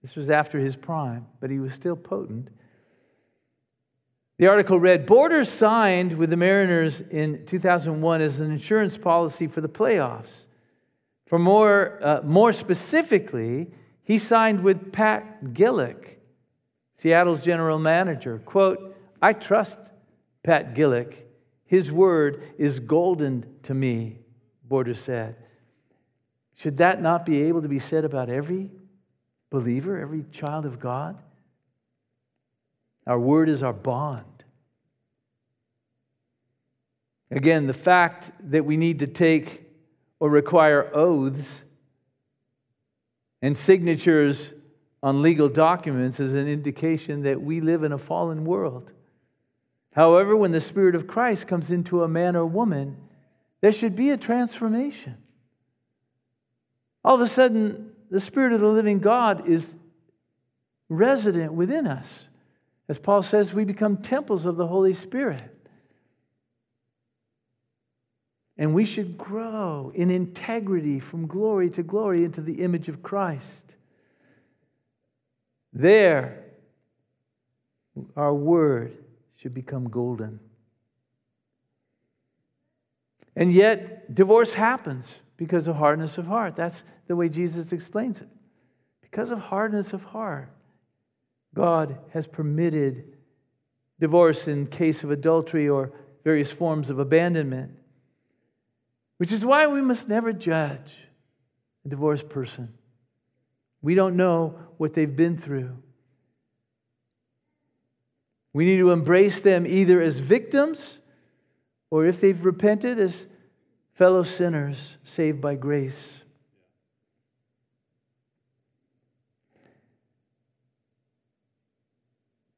This 0.01 0.17
was 0.17 0.29
after 0.29 0.59
his 0.59 0.77
prime, 0.77 1.27
but 1.41 1.51
he 1.51 1.59
was 1.59 1.75
still 1.75 1.97
potent. 1.97 2.49
The 4.39 4.49
article 4.49 4.81
read 4.81 5.07
Borders 5.07 5.49
signed 5.49 6.17
with 6.17 6.31
the 6.31 6.37
Mariners 6.37 7.01
in 7.01 7.47
2001 7.47 8.21
as 8.21 8.41
an 8.41 8.51
insurance 8.51 8.97
policy 8.97 9.47
for 9.47 9.61
the 9.61 9.69
playoffs. 9.69 10.47
For 11.33 11.39
more, 11.39 11.99
uh, 12.03 12.21
more 12.25 12.53
specifically, 12.53 13.71
he 14.05 14.19
signed 14.19 14.63
with 14.63 14.93
Pat 14.93 15.43
Gillick, 15.55 16.19
Seattle's 16.93 17.41
general 17.41 17.79
manager. 17.79 18.43
Quote, 18.45 18.95
I 19.23 19.33
trust 19.33 19.79
Pat 20.43 20.75
Gillick. 20.75 21.23
His 21.65 21.91
word 21.91 22.43
is 22.59 22.81
golden 22.81 23.47
to 23.63 23.73
me, 23.73 24.19
Borders 24.69 25.01
said. 25.01 25.37
Should 26.55 26.77
that 26.77 27.01
not 27.01 27.25
be 27.25 27.45
able 27.45 27.63
to 27.63 27.69
be 27.69 27.79
said 27.79 28.05
about 28.05 28.29
every 28.29 28.71
believer, 29.49 29.99
every 29.99 30.27
child 30.33 30.67
of 30.67 30.79
God? 30.79 31.17
Our 33.07 33.19
word 33.19 33.49
is 33.49 33.63
our 33.63 33.73
bond. 33.73 34.45
Again, 37.31 37.67
the 37.67 37.73
fact 37.73 38.33
that 38.51 38.67
we 38.67 38.77
need 38.77 38.99
to 38.99 39.07
take 39.07 39.62
or 40.23 40.31
require 40.31 40.89
oaths 40.95 41.65
and 43.43 43.57
signatures 43.57 44.53
on 45.03 45.21
legal 45.21 45.49
documents 45.49 46.21
is 46.21 46.35
an 46.35 46.47
indication 46.47 47.25
that 47.25 47.43
we 47.43 47.61
live 47.61 47.83
in 47.83 47.91
a 47.91 47.99
fallen 47.99 48.45
world. 48.45 48.93
However, 49.93 50.37
when 50.37 50.53
the 50.53 50.61
Spirit 50.61 50.95
of 50.95 51.09
Christ 51.09 51.49
comes 51.49 51.73
into 51.73 52.05
a 52.05 52.09
man 52.09 52.37
or 52.37 52.47
woman, 52.47 52.99
there 53.63 53.73
should 53.73 53.97
be 53.97 54.11
a 54.11 54.17
transformation. 54.17 55.17
All 57.05 57.17
of 57.17 57.21
a 57.21 57.27
sudden, 57.27 57.91
the 58.09 58.21
Spirit 58.21 58.53
of 58.53 58.61
the 58.61 58.69
living 58.69 59.01
God 59.01 59.49
is 59.49 59.75
resident 60.89 61.53
within 61.53 61.89
us. 61.89 62.29
As 62.89 62.97
Paul 62.97 63.25
says, 63.25 63.53
we 63.53 63.65
become 63.65 63.97
temples 63.97 64.45
of 64.45 64.57
the 64.57 64.69
Holy 64.69 64.93
Spirit. 64.93 65.52
And 68.59 68.75
we 68.75 68.85
should 68.85 69.17
grow 69.17 69.93
in 69.95 70.11
integrity 70.11 71.01
from 71.01 71.27
glory 71.27 71.71
to 71.71 71.83
glory 71.83 72.25
into 72.25 72.41
the 72.41 72.63
image 72.63 72.89
of 72.89 73.03
Christ. 73.03 73.77
There, 75.73 76.45
our 78.17 78.35
word 78.35 78.97
should 79.37 79.55
become 79.55 79.89
golden. 79.89 80.39
And 83.35 83.53
yet, 83.53 84.15
divorce 84.15 84.53
happens 84.53 85.23
because 85.37 85.67
of 85.67 85.77
hardness 85.77 86.19
of 86.19 86.27
heart. 86.27 86.55
That's 86.55 86.85
the 87.07 87.17
way 87.17 87.29
Jesus 87.29 87.73
explains 87.73 88.21
it. 88.21 88.29
Because 89.01 89.31
of 89.31 89.39
hardness 89.39 89.93
of 89.93 90.05
heart, 90.05 90.51
God 91.55 91.99
has 92.11 92.27
permitted 92.27 93.17
divorce 93.99 94.49
in 94.49 94.67
case 94.67 95.05
of 95.05 95.11
adultery 95.11 95.69
or 95.69 95.93
various 96.25 96.53
forms 96.53 96.91
of 96.91 96.99
abandonment, 96.99 97.73
which 99.23 99.31
is 99.31 99.45
why 99.45 99.69
we 99.69 99.81
must 99.81 100.09
never 100.09 100.33
judge 100.33 100.97
a 101.85 101.89
divorced 101.89 102.29
person. 102.29 102.75
We 103.81 103.95
don't 103.95 104.17
know 104.17 104.59
what 104.79 104.95
they've 104.95 105.15
been 105.15 105.39
through. 105.39 105.77
We 108.53 108.65
need 108.65 108.79
to 108.79 108.91
embrace 108.91 109.41
them 109.41 109.65
either 109.65 110.03
as 110.03 110.19
victims 110.19 110.99
or 111.89 112.05
if 112.05 112.21
they've 112.21 112.45
repented, 112.45 112.99
as 112.99 113.27
fellow 113.95 114.25
sinners 114.25 114.97
saved 115.05 115.41
by 115.41 115.55
grace. 115.55 116.25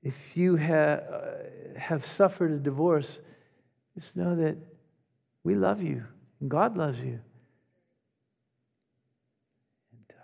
if 0.03 0.35
you 0.35 0.57
have, 0.57 1.00
uh, 1.12 1.79
have 1.79 2.07
suffered 2.07 2.53
a 2.53 2.59
divorce, 2.59 3.20
just 3.98 4.16
know 4.16 4.35
that 4.37 4.57
we 5.42 5.57
love 5.57 5.83
you 5.83 6.07
God 6.48 6.76
loves 6.76 7.00
you. 7.00 7.20
And 9.92 10.11
uh, 10.11 10.22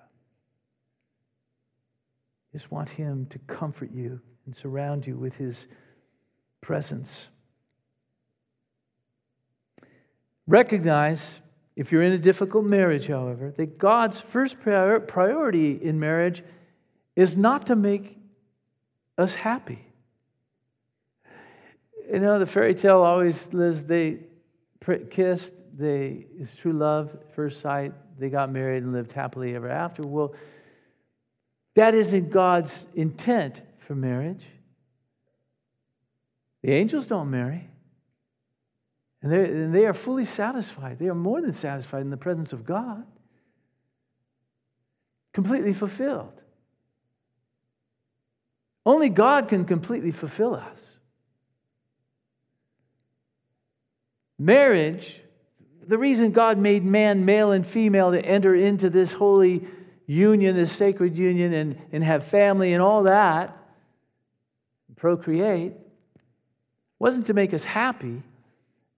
just 2.53 2.71
want 2.71 2.91
Him 2.91 3.27
to 3.31 3.39
comfort 3.41 3.91
you 3.93 4.21
and 4.47 4.55
surround 4.55 5.07
you 5.07 5.17
with 5.17 5.37
His 5.37 5.67
presence. 6.61 7.29
Recognize, 10.47 11.41
if 11.77 11.93
you're 11.93 12.03
in 12.03 12.13
a 12.13 12.19
difficult 12.19 12.65
marriage, 12.65 13.07
however, 13.07 13.53
that 13.53 13.79
God's 13.79 14.21
first 14.21 14.61
priority 14.61 15.81
in 15.83 16.01
marriage 16.01 16.43
is 17.15 17.37
not 17.37 17.67
to 17.67 17.77
make 17.77 18.19
us 19.17 19.35
happy. 19.35 19.87
You 22.13 22.19
know, 22.19 22.39
the 22.41 22.47
fairy 22.47 22.75
tale 22.75 23.03
always 23.03 23.53
lives, 23.53 23.85
they 23.85 24.19
kissed, 25.11 25.55
they, 25.77 26.27
it's 26.39 26.55
true 26.55 26.73
love, 26.73 27.17
first 27.35 27.61
sight, 27.61 27.93
they 28.19 28.29
got 28.29 28.51
married 28.51 28.83
and 28.83 28.93
lived 28.93 29.13
happily 29.13 29.55
ever 29.55 29.69
after. 29.69 30.03
Well, 30.03 30.35
that 31.75 31.95
isn't 31.95 32.31
God's 32.31 32.87
intent 32.95 33.63
for 33.79 33.95
marriage. 33.95 34.45
The 36.63 36.73
angels 36.73 37.07
don't 37.07 37.31
marry. 37.31 37.69
And, 39.23 39.33
and 39.33 39.75
they 39.75 39.87
are 39.87 39.95
fully 39.95 40.25
satisfied. 40.25 40.99
They 40.99 41.09
are 41.09 41.15
more 41.15 41.41
than 41.41 41.53
satisfied 41.53 42.03
in 42.03 42.11
the 42.11 42.17
presence 42.17 42.53
of 42.53 42.65
God, 42.65 43.05
completely 45.33 45.73
fulfilled. 45.73 46.43
Only 48.87 49.09
God 49.09 49.49
can 49.49 49.65
completely 49.65 50.11
fulfill 50.11 50.55
us. 50.55 51.00
Marriage, 54.41 55.21
the 55.87 55.99
reason 55.99 56.33
God 56.33 56.57
made 56.57 56.83
man 56.83 57.27
male 57.27 57.53
and 57.53 57.67
female 57.67 58.11
to 58.13 58.25
enter 58.25 58.55
into 58.55 58.89
this 58.89 59.13
holy 59.13 59.67
union, 60.07 60.57
this 60.57 60.73
sacred 60.73 61.19
union, 61.19 61.53
and, 61.53 61.79
and 61.93 62.03
have 62.03 62.25
family 62.25 62.73
and 62.73 62.83
all 62.83 63.03
that, 63.03 63.55
procreate, 64.97 65.75
wasn't 66.99 67.27
to 67.27 67.35
make 67.35 67.53
us 67.53 67.65
happy, 67.65 68.23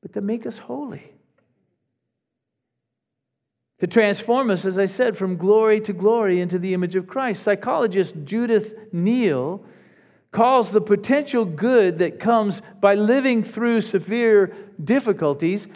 but 0.00 0.12
to 0.12 0.20
make 0.20 0.46
us 0.46 0.58
holy. 0.58 1.10
To 3.80 3.88
transform 3.88 4.48
us, 4.48 4.64
as 4.64 4.78
I 4.78 4.86
said, 4.86 5.18
from 5.18 5.38
glory 5.38 5.80
to 5.80 5.92
glory 5.92 6.40
into 6.40 6.60
the 6.60 6.72
image 6.72 6.94
of 6.94 7.08
Christ. 7.08 7.42
Psychologist 7.42 8.14
Judith 8.24 8.76
Neal 8.92 9.64
calls 10.32 10.70
the 10.70 10.80
potential 10.80 11.44
good 11.44 11.98
that 11.98 12.18
comes 12.18 12.62
by 12.80 12.94
living 12.94 13.44
through 13.44 13.82
severe 13.82 14.52
difficulties 14.82 15.68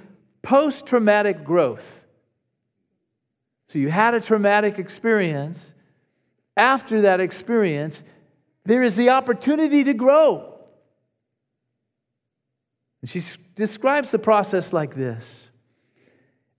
post 0.42 0.86
traumatic 0.86 1.44
growth. 1.44 2.04
So 3.64 3.78
you 3.78 3.90
had 3.90 4.14
a 4.14 4.20
traumatic 4.20 4.78
experience. 4.78 5.74
After 6.56 7.02
that 7.02 7.20
experience, 7.20 8.02
there 8.64 8.82
is 8.82 8.96
the 8.96 9.10
opportunity 9.10 9.84
to 9.84 9.92
grow. 9.92 10.54
And 13.02 13.10
she 13.10 13.22
describes 13.54 14.10
the 14.10 14.18
process 14.18 14.72
like 14.72 14.94
this 14.94 15.50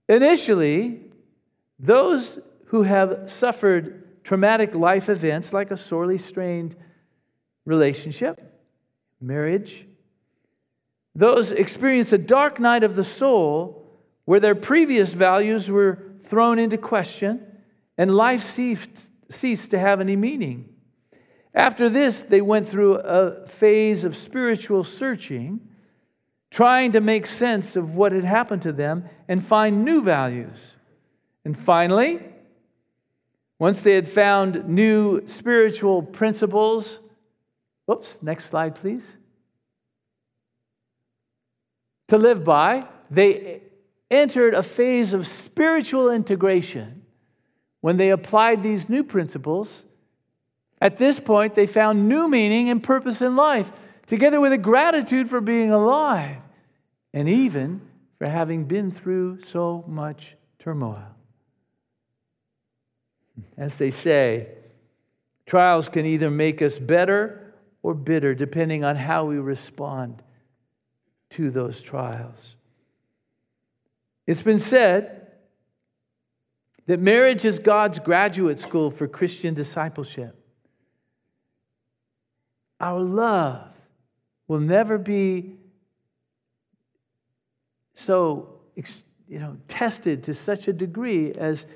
Initially, 0.08 1.00
those 1.78 2.38
who 2.66 2.82
have 2.82 3.30
suffered 3.30 4.22
traumatic 4.24 4.74
life 4.74 5.08
events 5.08 5.52
like 5.52 5.70
a 5.70 5.76
sorely 5.76 6.18
strained 6.18 6.76
relationship, 7.68 8.40
marriage. 9.20 9.86
Those 11.14 11.50
experience 11.50 12.12
a 12.12 12.18
dark 12.18 12.58
night 12.58 12.82
of 12.82 12.96
the 12.96 13.04
soul 13.04 13.86
where 14.24 14.40
their 14.40 14.54
previous 14.54 15.12
values 15.12 15.70
were 15.70 15.98
thrown 16.24 16.58
into 16.58 16.78
question 16.78 17.44
and 17.98 18.14
life 18.14 18.42
ceased, 18.42 19.10
ceased 19.30 19.70
to 19.72 19.78
have 19.78 20.00
any 20.00 20.16
meaning. 20.16 20.70
After 21.54 21.90
this, 21.90 22.22
they 22.22 22.40
went 22.40 22.66
through 22.66 22.94
a 22.94 23.46
phase 23.46 24.04
of 24.04 24.16
spiritual 24.16 24.82
searching, 24.82 25.60
trying 26.50 26.92
to 26.92 27.00
make 27.02 27.26
sense 27.26 27.76
of 27.76 27.96
what 27.96 28.12
had 28.12 28.24
happened 28.24 28.62
to 28.62 28.72
them 28.72 29.04
and 29.28 29.44
find 29.44 29.84
new 29.84 30.02
values. 30.02 30.76
And 31.44 31.58
finally, 31.58 32.20
once 33.58 33.82
they 33.82 33.94
had 33.94 34.08
found 34.08 34.68
new 34.68 35.26
spiritual 35.26 36.02
principles, 36.02 37.00
whoops, 37.88 38.22
next 38.22 38.44
slide, 38.44 38.74
please. 38.74 39.16
To 42.08 42.18
live 42.18 42.44
by, 42.44 42.86
they 43.10 43.62
entered 44.10 44.52
a 44.52 44.62
phase 44.62 45.14
of 45.14 45.26
spiritual 45.26 46.10
integration 46.10 47.02
when 47.80 47.96
they 47.96 48.10
applied 48.10 48.62
these 48.62 48.90
new 48.90 49.02
principles. 49.02 49.86
At 50.82 50.98
this 50.98 51.18
point, 51.18 51.54
they 51.54 51.66
found 51.66 52.08
new 52.08 52.28
meaning 52.28 52.68
and 52.68 52.82
purpose 52.82 53.22
in 53.22 53.36
life, 53.36 53.72
together 54.06 54.38
with 54.38 54.52
a 54.52 54.58
gratitude 54.58 55.30
for 55.30 55.40
being 55.40 55.72
alive 55.72 56.36
and 57.14 57.26
even 57.26 57.80
for 58.18 58.30
having 58.30 58.64
been 58.64 58.90
through 58.90 59.40
so 59.40 59.82
much 59.88 60.36
turmoil. 60.58 61.04
As 63.56 63.78
they 63.78 63.90
say, 63.90 64.48
trials 65.46 65.88
can 65.88 66.04
either 66.04 66.30
make 66.30 66.60
us 66.60 66.78
better 66.78 67.47
or 67.82 67.94
bitter, 67.94 68.34
depending 68.34 68.84
on 68.84 68.96
how 68.96 69.24
we 69.24 69.36
respond 69.36 70.22
to 71.30 71.50
those 71.50 71.80
trials. 71.80 72.56
It's 74.26 74.42
been 74.42 74.58
said 74.58 75.28
that 76.86 77.00
marriage 77.00 77.44
is 77.44 77.58
God's 77.58 77.98
graduate 77.98 78.58
school 78.58 78.90
for 78.90 79.06
Christian 79.06 79.54
discipleship. 79.54 80.34
Our 82.80 83.00
love 83.00 83.68
will 84.46 84.60
never 84.60 84.98
be 84.98 85.56
so 87.94 88.60
you 89.28 89.38
know, 89.38 89.56
tested 89.68 90.24
to 90.24 90.34
such 90.34 90.68
a 90.68 90.72
degree 90.72 91.32
as 91.32 91.66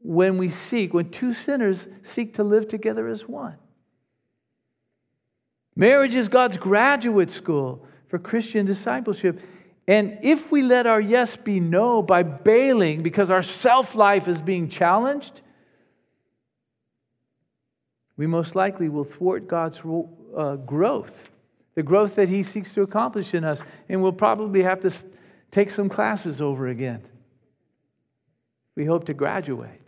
when 0.00 0.36
we 0.36 0.48
seek, 0.48 0.92
when 0.92 1.10
two 1.10 1.32
sinners 1.32 1.86
seek 2.02 2.34
to 2.34 2.44
live 2.44 2.68
together 2.68 3.08
as 3.08 3.26
one. 3.26 3.56
Marriage 5.74 6.14
is 6.14 6.28
God's 6.28 6.56
graduate 6.56 7.30
school 7.30 7.84
for 8.08 8.18
Christian 8.18 8.66
discipleship. 8.66 9.40
And 9.88 10.18
if 10.22 10.52
we 10.52 10.62
let 10.62 10.86
our 10.86 11.00
yes 11.00 11.36
be 11.36 11.60
no 11.60 12.02
by 12.02 12.22
bailing 12.22 13.02
because 13.02 13.30
our 13.30 13.42
self 13.42 13.94
life 13.94 14.28
is 14.28 14.40
being 14.42 14.68
challenged, 14.68 15.42
we 18.16 18.26
most 18.26 18.54
likely 18.54 18.88
will 18.88 19.04
thwart 19.04 19.48
God's 19.48 19.80
uh, 20.36 20.56
growth, 20.56 21.30
the 21.74 21.82
growth 21.82 22.14
that 22.16 22.28
He 22.28 22.42
seeks 22.42 22.74
to 22.74 22.82
accomplish 22.82 23.34
in 23.34 23.42
us. 23.42 23.60
And 23.88 24.02
we'll 24.02 24.12
probably 24.12 24.62
have 24.62 24.80
to 24.80 24.92
take 25.50 25.70
some 25.70 25.88
classes 25.88 26.40
over 26.40 26.68
again. 26.68 27.02
We 28.76 28.84
hope 28.84 29.06
to 29.06 29.14
graduate. 29.14 29.80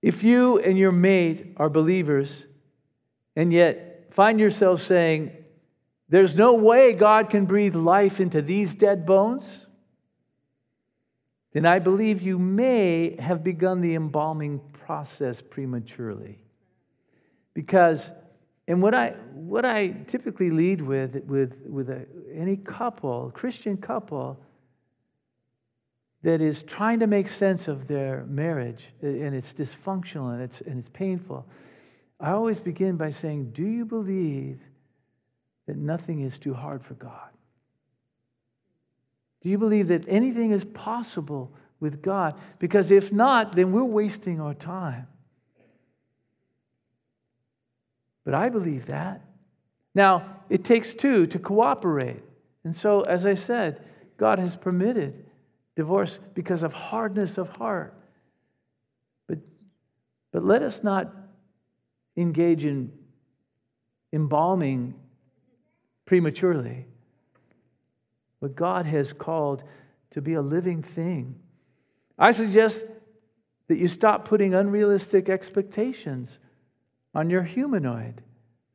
If 0.00 0.24
you 0.24 0.58
and 0.58 0.76
your 0.76 0.92
mate 0.92 1.54
are 1.56 1.70
believers 1.70 2.46
and 3.36 3.52
yet 3.52 4.08
find 4.10 4.38
yourself 4.38 4.82
saying, 4.82 5.32
There's 6.08 6.34
no 6.34 6.54
way 6.54 6.92
God 6.92 7.30
can 7.30 7.46
breathe 7.46 7.74
life 7.74 8.20
into 8.20 8.42
these 8.42 8.74
dead 8.74 9.06
bones, 9.06 9.66
then 11.52 11.66
I 11.66 11.78
believe 11.78 12.22
you 12.22 12.38
may 12.38 13.16
have 13.18 13.44
begun 13.44 13.80
the 13.80 13.94
embalming 13.94 14.60
process 14.72 15.42
prematurely. 15.42 16.38
Because, 17.54 18.10
and 18.66 18.80
what 18.80 18.94
I, 18.94 19.10
what 19.34 19.66
I 19.66 19.88
typically 20.06 20.50
lead 20.50 20.80
with, 20.80 21.22
with, 21.26 21.60
with 21.66 21.90
a, 21.90 22.06
any 22.34 22.56
couple, 22.56 23.30
Christian 23.34 23.76
couple, 23.76 24.40
that 26.22 26.40
is 26.40 26.62
trying 26.62 27.00
to 27.00 27.06
make 27.06 27.28
sense 27.28 27.68
of 27.68 27.88
their 27.88 28.24
marriage 28.28 28.88
and 29.02 29.34
it's 29.34 29.52
dysfunctional 29.52 30.32
and 30.32 30.42
it's, 30.42 30.60
and 30.62 30.78
it's 30.78 30.88
painful, 30.88 31.46
I 32.22 32.30
always 32.30 32.60
begin 32.60 32.96
by 32.96 33.10
saying, 33.10 33.50
Do 33.50 33.64
you 33.64 33.84
believe 33.84 34.60
that 35.66 35.76
nothing 35.76 36.20
is 36.20 36.38
too 36.38 36.54
hard 36.54 36.84
for 36.84 36.94
God? 36.94 37.30
Do 39.40 39.50
you 39.50 39.58
believe 39.58 39.88
that 39.88 40.04
anything 40.06 40.52
is 40.52 40.64
possible 40.64 41.52
with 41.80 42.00
God? 42.00 42.38
Because 42.60 42.92
if 42.92 43.10
not, 43.10 43.56
then 43.56 43.72
we're 43.72 43.82
wasting 43.82 44.40
our 44.40 44.54
time. 44.54 45.08
But 48.24 48.34
I 48.34 48.50
believe 48.50 48.86
that. 48.86 49.22
Now, 49.92 50.36
it 50.48 50.62
takes 50.62 50.94
two 50.94 51.26
to 51.26 51.38
cooperate. 51.40 52.22
And 52.62 52.72
so, 52.74 53.00
as 53.00 53.26
I 53.26 53.34
said, 53.34 53.82
God 54.16 54.38
has 54.38 54.54
permitted 54.54 55.26
divorce 55.74 56.20
because 56.34 56.62
of 56.62 56.72
hardness 56.72 57.36
of 57.36 57.56
heart. 57.56 57.94
But, 59.26 59.38
but 60.30 60.44
let 60.44 60.62
us 60.62 60.84
not 60.84 61.12
engage 62.16 62.64
in 62.64 62.92
embalming 64.12 64.94
prematurely 66.04 66.86
what 68.40 68.54
God 68.54 68.86
has 68.86 69.12
called 69.12 69.62
to 70.10 70.20
be 70.20 70.34
a 70.34 70.42
living 70.42 70.82
thing. 70.82 71.36
I 72.18 72.32
suggest 72.32 72.84
that 73.68 73.78
you 73.78 73.88
stop 73.88 74.26
putting 74.26 74.52
unrealistic 74.52 75.28
expectations 75.28 76.38
on 77.14 77.30
your 77.30 77.42
humanoid. 77.42 78.22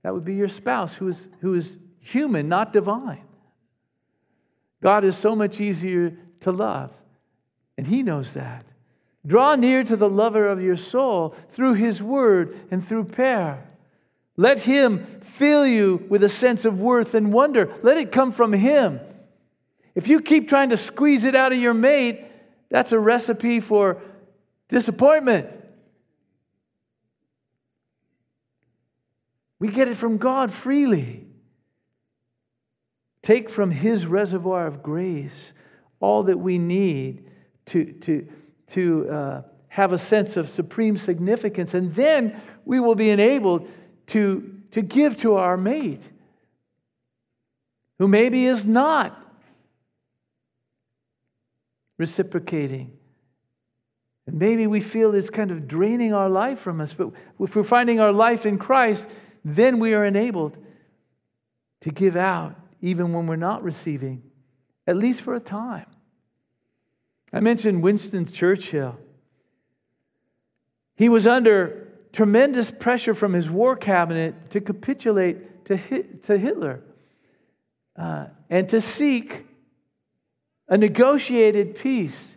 That 0.03 0.13
would 0.13 0.25
be 0.25 0.35
your 0.35 0.47
spouse 0.47 0.93
who 0.93 1.09
is, 1.09 1.29
who 1.41 1.53
is 1.53 1.77
human, 1.99 2.47
not 2.47 2.73
divine. 2.73 3.25
God 4.81 5.03
is 5.03 5.17
so 5.17 5.35
much 5.35 5.59
easier 5.59 6.17
to 6.41 6.51
love. 6.51 6.91
And 7.77 7.85
He 7.85 8.03
knows 8.03 8.33
that. 8.33 8.65
Draw 9.27 9.55
near 9.55 9.83
to 9.83 9.97
the 9.97 10.09
lover 10.09 10.47
of 10.47 10.61
your 10.61 10.77
soul 10.77 11.35
through 11.51 11.73
His 11.73 12.01
word 12.01 12.57
and 12.71 12.85
through 12.85 13.03
prayer. 13.05 13.69
Let 14.37 14.59
Him 14.59 15.05
fill 15.21 15.67
you 15.67 16.05
with 16.09 16.23
a 16.23 16.29
sense 16.29 16.63
of 16.63 16.79
worth 16.79 17.13
and 17.13 17.33
wonder. 17.33 17.77
Let 17.83 17.97
it 17.97 18.13
come 18.13 18.31
from 18.31 18.53
Him. 18.53 19.01
If 19.95 20.07
you 20.07 20.21
keep 20.21 20.47
trying 20.47 20.69
to 20.69 20.77
squeeze 20.77 21.25
it 21.25 21.35
out 21.35 21.51
of 21.51 21.59
your 21.59 21.73
mate, 21.73 22.23
that's 22.69 22.93
a 22.93 22.99
recipe 22.99 23.59
for 23.59 24.01
disappointment. 24.69 25.47
We 29.59 29.67
get 29.67 29.89
it 29.89 29.97
from 29.97 30.17
God 30.17 30.53
freely. 30.53 31.25
Take 33.21 33.49
from 33.49 33.71
His 33.71 34.05
reservoir 34.05 34.67
of 34.67 34.81
grace 34.81 35.51
all 35.99 36.23
that 36.23 36.37
we 36.37 36.57
need 36.57 37.29
to, 37.65 37.91
to, 37.91 38.27
to 38.67 39.09
uh, 39.09 39.41
have 39.67 39.93
a 39.93 39.97
sense 39.97 40.37
of 40.37 40.49
supreme 40.49 40.97
significance. 40.97 41.73
And 41.73 41.93
then 41.95 42.39
we 42.65 42.79
will 42.79 42.95
be 42.95 43.09
enabled 43.09 43.69
to, 44.07 44.55
to 44.71 44.81
give 44.81 45.17
to 45.17 45.35
our 45.35 45.57
mate 45.57 46.09
who 47.99 48.07
maybe 48.07 48.45
is 48.45 48.65
not 48.65 49.19
reciprocating. 51.97 52.91
And 54.27 54.39
maybe 54.39 54.67
we 54.67 54.81
feel 54.81 55.15
it's 55.15 55.29
kind 55.29 55.51
of 55.51 55.67
draining 55.67 56.13
our 56.13 56.29
life 56.29 56.59
from 56.59 56.81
us, 56.81 56.93
but 56.93 57.11
if 57.39 57.55
we're 57.55 57.63
finding 57.63 57.99
our 57.99 58.11
life 58.11 58.45
in 58.45 58.57
Christ, 58.57 59.07
then 59.43 59.79
we 59.79 59.93
are 59.93 60.05
enabled 60.05 60.57
to 61.81 61.91
give 61.91 62.15
out 62.15 62.55
even 62.81 63.13
when 63.13 63.25
we're 63.25 63.35
not 63.35 63.63
receiving, 63.63 64.21
at 64.85 64.97
least 64.97 65.21
for 65.21 65.33
a 65.33 65.39
time. 65.39 65.87
I 67.33 67.39
mentioned 67.39 67.83
Winston 67.83 68.25
Churchill. 68.25 68.97
He 70.95 71.09
was 71.09 71.27
under 71.27 71.87
tremendous 72.13 72.71
pressure 72.71 73.13
from 73.13 73.33
his 73.33 73.49
war 73.49 73.75
cabinet 73.75 74.49
to 74.51 74.61
capitulate 74.61 75.65
to, 75.65 76.03
to 76.23 76.37
Hitler 76.37 76.81
uh, 77.95 78.27
and 78.49 78.67
to 78.69 78.81
seek 78.81 79.45
a 80.69 80.77
negotiated 80.77 81.75
peace 81.75 82.35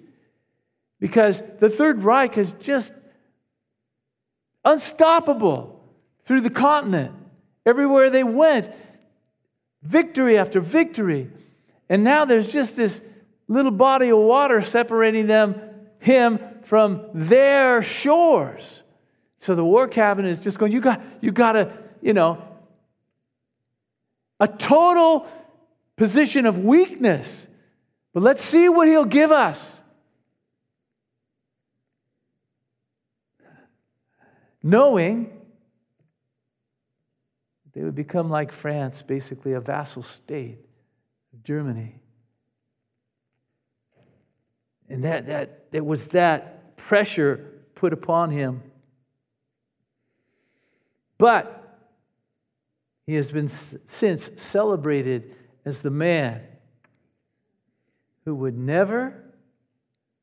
because 0.98 1.42
the 1.58 1.70
Third 1.70 2.02
Reich 2.02 2.36
is 2.36 2.52
just 2.60 2.92
unstoppable 4.64 5.82
through 6.24 6.42
the 6.42 6.50
continent. 6.50 7.14
Everywhere 7.64 8.10
they 8.10 8.24
went, 8.24 8.68
victory 9.82 10.36
after 10.38 10.60
victory. 10.60 11.30
And 11.88 12.04
now 12.04 12.24
there's 12.24 12.52
just 12.52 12.76
this 12.76 13.00
little 13.50 13.72
body 13.72 14.10
of 14.10 14.18
water 14.18 14.62
separating 14.62 15.26
them, 15.26 15.60
him 15.98 16.38
from 16.62 17.04
their 17.12 17.82
shores. 17.82 18.82
So 19.36 19.54
the 19.54 19.64
war 19.64 19.88
cabinet 19.88 20.30
is 20.30 20.40
just 20.40 20.58
going, 20.58 20.72
you 20.72 20.80
got, 20.80 21.02
you 21.20 21.32
got 21.32 21.52
to, 21.52 21.72
you 22.00 22.12
know, 22.12 22.42
a 24.38 24.48
total 24.48 25.26
position 25.96 26.46
of 26.46 26.58
weakness 26.58 27.46
But 28.12 28.22
let's 28.22 28.42
see 28.42 28.68
what 28.68 28.88
he'll 28.88 29.04
give 29.04 29.30
us. 29.30 29.82
Knowing 34.62 35.36
they 37.72 37.82
would 37.82 37.94
become 37.94 38.28
like 38.28 38.52
France, 38.52 39.00
basically 39.00 39.52
a 39.52 39.60
vassal 39.60 40.02
state 40.02 40.58
of 41.32 41.42
Germany. 41.44 41.99
And 44.90 45.04
that, 45.04 45.28
that 45.28 45.70
there 45.70 45.84
was 45.84 46.08
that 46.08 46.76
pressure 46.76 47.62
put 47.76 47.92
upon 47.92 48.30
him. 48.30 48.62
But 51.16 51.78
he 53.06 53.14
has 53.14 53.30
been 53.30 53.48
since 53.48 54.30
celebrated 54.36 55.34
as 55.64 55.82
the 55.82 55.90
man 55.90 56.42
who 58.24 58.34
would 58.34 58.58
never, 58.58 59.22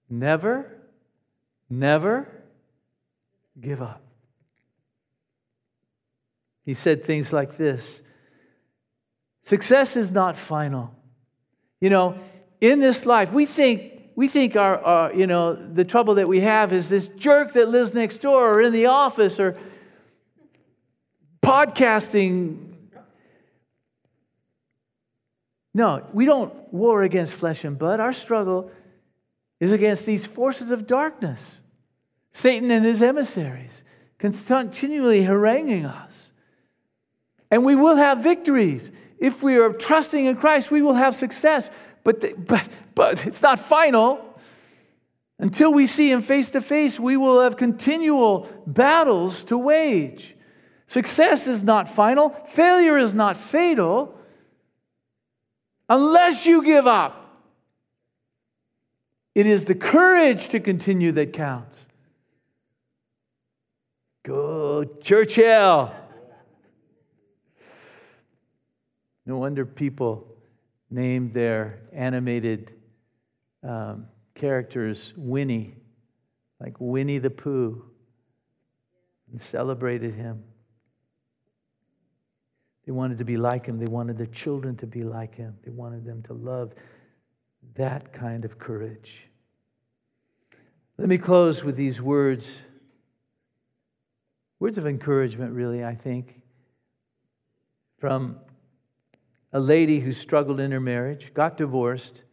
never, 0.09 0.71
never 1.69 2.27
give 3.59 3.81
up. 3.81 4.01
He 6.65 6.73
said 6.73 7.05
things 7.05 7.31
like 7.31 7.57
this 7.57 8.01
Success 9.41 9.95
is 9.95 10.11
not 10.11 10.35
final. 10.35 10.93
You 11.79 11.89
know, 11.89 12.17
in 12.59 12.79
this 12.79 13.05
life, 13.05 13.31
we 13.31 13.45
think. 13.45 13.96
We 14.17 14.27
think 14.27 14.55
our, 14.55 14.83
our, 14.83 15.13
you 15.13 15.27
know, 15.27 15.53
the 15.53 15.85
trouble 15.85 16.15
that 16.15 16.27
we 16.27 16.39
have 16.39 16.73
is 16.73 16.89
this 16.89 17.07
jerk 17.07 17.53
that 17.53 17.69
lives 17.69 17.93
next 17.93 18.17
door 18.17 18.55
or 18.55 18.61
in 18.63 18.73
the 18.73 18.87
office 18.87 19.39
or 19.39 19.55
podcasting. 21.43 22.73
No, 25.75 26.03
we 26.13 26.25
don't 26.25 26.51
war 26.73 27.03
against 27.03 27.35
flesh 27.35 27.63
and 27.63 27.77
blood. 27.77 27.99
Our 27.99 28.11
struggle 28.11 28.71
is 29.59 29.71
against 29.71 30.07
these 30.07 30.25
forces 30.25 30.71
of 30.71 30.87
darkness, 30.87 31.61
Satan 32.31 32.71
and 32.71 32.83
his 32.83 33.03
emissaries, 33.03 33.83
continually 34.17 35.21
haranguing 35.21 35.85
us. 35.85 36.31
And 37.51 37.63
we 37.63 37.75
will 37.75 37.97
have 37.97 38.23
victories. 38.23 38.89
If 39.19 39.43
we 39.43 39.57
are 39.57 39.71
trusting 39.71 40.25
in 40.25 40.37
Christ, 40.37 40.71
we 40.71 40.81
will 40.81 40.95
have 40.95 41.15
success. 41.15 41.69
But, 42.07 42.21
the, 42.21 42.33
but, 42.37 42.65
but 42.95 43.25
it's 43.25 43.41
not 43.41 43.59
final. 43.59 44.23
Until 45.39 45.73
we 45.73 45.87
see 45.87 46.09
Him 46.09 46.21
face 46.21 46.51
to 46.51 46.61
face, 46.61 46.97
we 46.97 47.17
will 47.17 47.41
have 47.41 47.57
continual 47.57 48.49
battles 48.65 49.43
to 49.43 49.57
wage. 49.57 50.33
Success 50.85 51.47
is 51.47 51.65
not 51.65 51.89
final, 51.89 52.29
failure 52.47 52.97
is 52.97 53.13
not 53.13 53.35
fatal 53.35 54.17
unless 55.89 56.45
you 56.45 56.63
give 56.63 56.87
up. 56.87 57.43
It 59.35 59.45
is 59.45 59.65
the 59.65 59.75
courage 59.75 60.47
to 60.49 60.61
continue 60.61 61.11
that 61.11 61.33
counts. 61.33 61.89
Go, 64.23 64.85
Churchill. 65.01 65.93
No 69.25 69.37
wonder 69.37 69.65
people 69.65 70.36
named 70.89 71.33
their 71.33 71.81
animated 71.93 72.73
um, 73.63 74.07
characters 74.35 75.13
Winnie, 75.17 75.75
like 76.59 76.75
Winnie 76.79 77.17
the 77.19 77.29
Pooh, 77.29 77.83
and 79.31 79.39
celebrated 79.39 80.13
him. 80.13 80.43
They 82.85 82.93
wanted 82.93 83.17
to 83.17 83.25
be 83.25 83.35
like 83.35 83.65
him. 83.65 83.79
They 83.79 83.85
wanted 83.85 84.17
their 84.17 84.27
children 84.27 84.77
to 84.77 84.87
be 84.87 85.03
like 85.03 85.35
him. 85.35 85.57
They 85.65 85.71
wanted 85.71 86.05
them 86.05 86.23
to 86.23 86.33
love 86.33 86.73
that 87.75 88.13
kind 88.13 88.45
of 88.45 88.57
courage. 88.57 89.29
Let 90.97 91.09
me 91.09 91.17
close 91.17 91.63
with 91.63 91.75
these 91.75 92.01
words. 92.01 92.49
Words 94.59 94.77
of 94.77 94.87
encouragement, 94.87 95.53
really, 95.53 95.83
I 95.83 95.93
think, 95.93 96.41
from 97.99 98.37
a 99.53 99.59
lady 99.59 99.99
who 99.99 100.13
struggled 100.13 100.59
in 100.59 100.71
her 100.71 100.79
marriage, 100.79 101.33
got 101.33 101.57
divorced, 101.57 102.23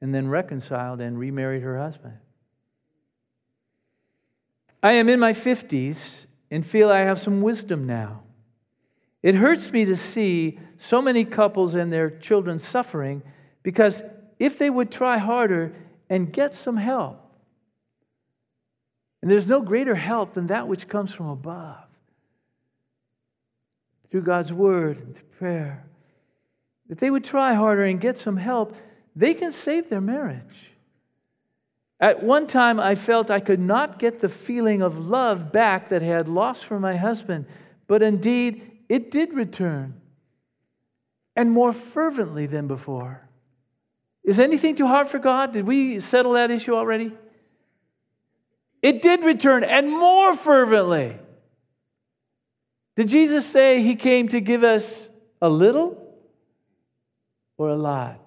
and 0.00 0.14
then 0.14 0.28
reconciled 0.28 1.00
and 1.00 1.18
remarried 1.18 1.62
her 1.62 1.78
husband. 1.78 2.18
I 4.82 4.94
am 4.94 5.08
in 5.08 5.20
my 5.20 5.32
50s 5.32 6.26
and 6.50 6.66
feel 6.66 6.90
I 6.90 7.00
have 7.00 7.20
some 7.20 7.40
wisdom 7.40 7.86
now. 7.86 8.22
It 9.22 9.36
hurts 9.36 9.70
me 9.70 9.84
to 9.84 9.96
see 9.96 10.58
so 10.78 11.00
many 11.00 11.24
couples 11.24 11.74
and 11.74 11.92
their 11.92 12.10
children 12.10 12.58
suffering 12.58 13.22
because 13.62 14.02
if 14.38 14.58
they 14.58 14.68
would 14.68 14.90
try 14.90 15.18
harder 15.18 15.72
and 16.10 16.32
get 16.32 16.52
some 16.54 16.76
help, 16.76 17.20
and 19.22 19.30
there's 19.30 19.46
no 19.46 19.60
greater 19.60 19.94
help 19.94 20.34
than 20.34 20.46
that 20.46 20.66
which 20.66 20.88
comes 20.88 21.12
from 21.12 21.28
above 21.28 21.84
through 24.10 24.22
God's 24.22 24.52
word 24.52 24.98
and 24.98 25.14
through 25.14 25.28
prayer. 25.38 25.84
If 26.88 26.98
they 26.98 27.10
would 27.10 27.24
try 27.24 27.54
harder 27.54 27.84
and 27.84 28.00
get 28.00 28.18
some 28.18 28.36
help, 28.36 28.76
they 29.14 29.34
can 29.34 29.52
save 29.52 29.88
their 29.88 30.00
marriage. 30.00 30.70
At 32.00 32.22
one 32.22 32.48
time, 32.48 32.80
I 32.80 32.96
felt 32.96 33.30
I 33.30 33.40
could 33.40 33.60
not 33.60 33.98
get 33.98 34.20
the 34.20 34.28
feeling 34.28 34.82
of 34.82 34.98
love 34.98 35.52
back 35.52 35.88
that 35.90 36.02
I 36.02 36.06
had 36.06 36.28
lost 36.28 36.64
from 36.64 36.82
my 36.82 36.96
husband, 36.96 37.46
but 37.86 38.02
indeed, 38.02 38.70
it 38.88 39.10
did 39.10 39.32
return, 39.34 40.00
and 41.36 41.50
more 41.50 41.72
fervently 41.72 42.46
than 42.46 42.66
before. 42.66 43.22
Is 44.24 44.40
anything 44.40 44.74
too 44.74 44.86
hard 44.86 45.08
for 45.08 45.18
God? 45.18 45.52
Did 45.52 45.66
we 45.66 46.00
settle 46.00 46.32
that 46.32 46.50
issue 46.50 46.74
already? 46.74 47.12
It 48.82 49.00
did 49.00 49.22
return, 49.22 49.62
and 49.62 49.88
more 49.88 50.36
fervently. 50.36 51.16
Did 52.96 53.08
Jesus 53.08 53.46
say 53.46 53.80
he 53.80 53.94
came 53.94 54.28
to 54.28 54.40
give 54.40 54.64
us 54.64 55.08
a 55.40 55.48
little 55.48 56.01
or 57.62 57.70
a 57.70 57.76
lot? 57.76 58.20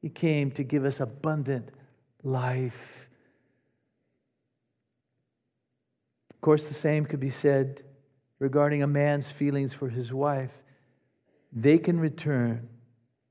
He 0.00 0.08
came 0.08 0.50
to 0.52 0.62
give 0.62 0.84
us 0.84 1.00
abundant 1.00 1.70
life. 2.22 3.08
Of 6.32 6.40
course, 6.40 6.66
the 6.66 6.74
same 6.74 7.06
could 7.06 7.20
be 7.20 7.30
said 7.30 7.82
regarding 8.38 8.82
a 8.82 8.86
man's 8.86 9.30
feelings 9.30 9.72
for 9.72 9.88
his 9.88 10.12
wife, 10.12 10.52
they 11.52 11.78
can 11.78 11.98
return 11.98 12.68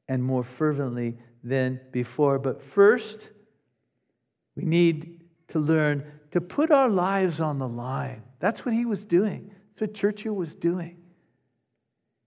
and 0.08 0.24
more 0.24 0.44
fervently 0.44 1.18
than 1.44 1.80
before. 1.92 2.40
But 2.40 2.64
first, 2.64 3.30
we 4.56 4.64
need 4.64 5.22
to 5.50 5.60
learn 5.60 6.04
to 6.32 6.42
put 6.42 6.72
our 6.72 6.90
lives 6.90 7.40
on 7.40 7.60
the 7.60 7.68
line. 7.68 8.24
That's 8.40 8.66
what 8.66 8.74
he 8.74 8.86
was 8.86 9.06
doing. 9.06 9.52
That's 9.70 9.82
what 9.82 9.94
Churchill 9.94 10.34
was 10.34 10.56
doing. 10.56 11.03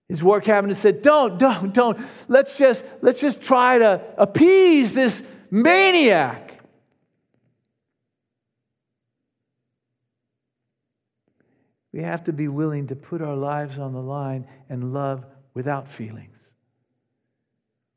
His 0.08 0.22
war 0.22 0.40
cabinet 0.40 0.76
said, 0.76 1.02
Don't, 1.02 1.38
don't, 1.38 1.74
don't. 1.74 1.98
Let's 2.28 2.56
just, 2.56 2.84
let's 3.02 3.20
just 3.20 3.40
try 3.40 3.78
to 3.78 4.02
appease 4.16 4.94
this 4.94 5.22
maniac. 5.50 6.46
We 11.92 12.02
have 12.02 12.24
to 12.24 12.32
be 12.32 12.46
willing 12.46 12.88
to 12.88 12.96
put 12.96 13.22
our 13.22 13.34
lives 13.34 13.78
on 13.78 13.94
the 13.94 14.02
line 14.02 14.46
and 14.68 14.92
love 14.92 15.24
without 15.54 15.88
feelings. 15.88 16.52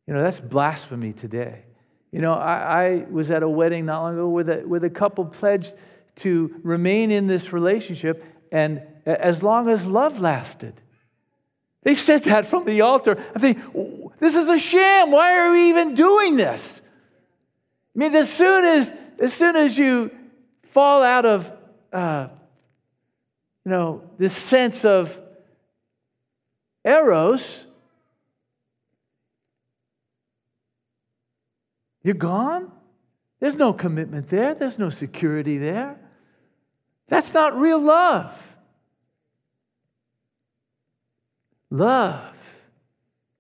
You 0.08 0.14
know, 0.14 0.24
that's 0.24 0.40
blasphemy 0.40 1.12
today. 1.14 1.66
You 2.12 2.22
know, 2.22 2.34
I, 2.34 2.86
I 2.86 3.06
was 3.12 3.30
at 3.30 3.44
a 3.44 3.50
wedding 3.50 3.86
not 3.86 4.02
long 4.02 4.14
ago 4.14 4.30
with 4.30 4.48
the, 4.48 4.60
where 4.60 4.80
the 4.80 4.90
couple 4.90 5.26
pledged 5.26 5.74
to 6.16 6.60
remain 6.64 7.12
in 7.12 7.28
this 7.28 7.54
relationship 7.54 8.24
and 8.52 8.82
as 9.06 9.44
long 9.44 9.70
as 9.70 9.86
love 9.86 10.20
lasted. 10.20 10.82
They 11.84 11.96
said 11.96 12.24
that 12.26 12.46
from 12.46 12.66
the 12.66 12.82
altar. 12.82 13.24
I 13.36 13.40
think, 13.40 13.60
this 14.20 14.36
is 14.36 14.48
a 14.48 14.60
sham. 14.60 15.12
Why 15.12 15.40
are 15.40 15.52
we 15.52 15.70
even 15.70 15.96
doing 15.96 16.36
this? 16.36 16.82
I 17.96 18.00
mean, 18.00 18.16
as 18.16 18.32
soon 18.32 18.66
as, 18.66 18.94
as, 19.20 19.34
soon 19.34 19.56
as 19.56 19.78
you 19.78 20.12
fall 20.64 21.02
out 21.04 21.26
of 21.26 21.52
uh, 21.92 22.28
you 23.66 23.72
know, 23.72 24.02
this 24.18 24.36
sense 24.36 24.84
of 24.84 25.18
eros, 26.84 27.66
you're 32.04 32.16
gone. 32.16 32.72
There's 33.40 33.56
no 33.56 33.74
commitment 33.74 34.28
there, 34.28 34.54
there's 34.56 34.80
no 34.80 34.90
security 34.90 35.58
there. 35.58 35.98
That's 37.08 37.34
not 37.34 37.60
real 37.60 37.80
love. 37.80 38.34
Love 41.70 42.36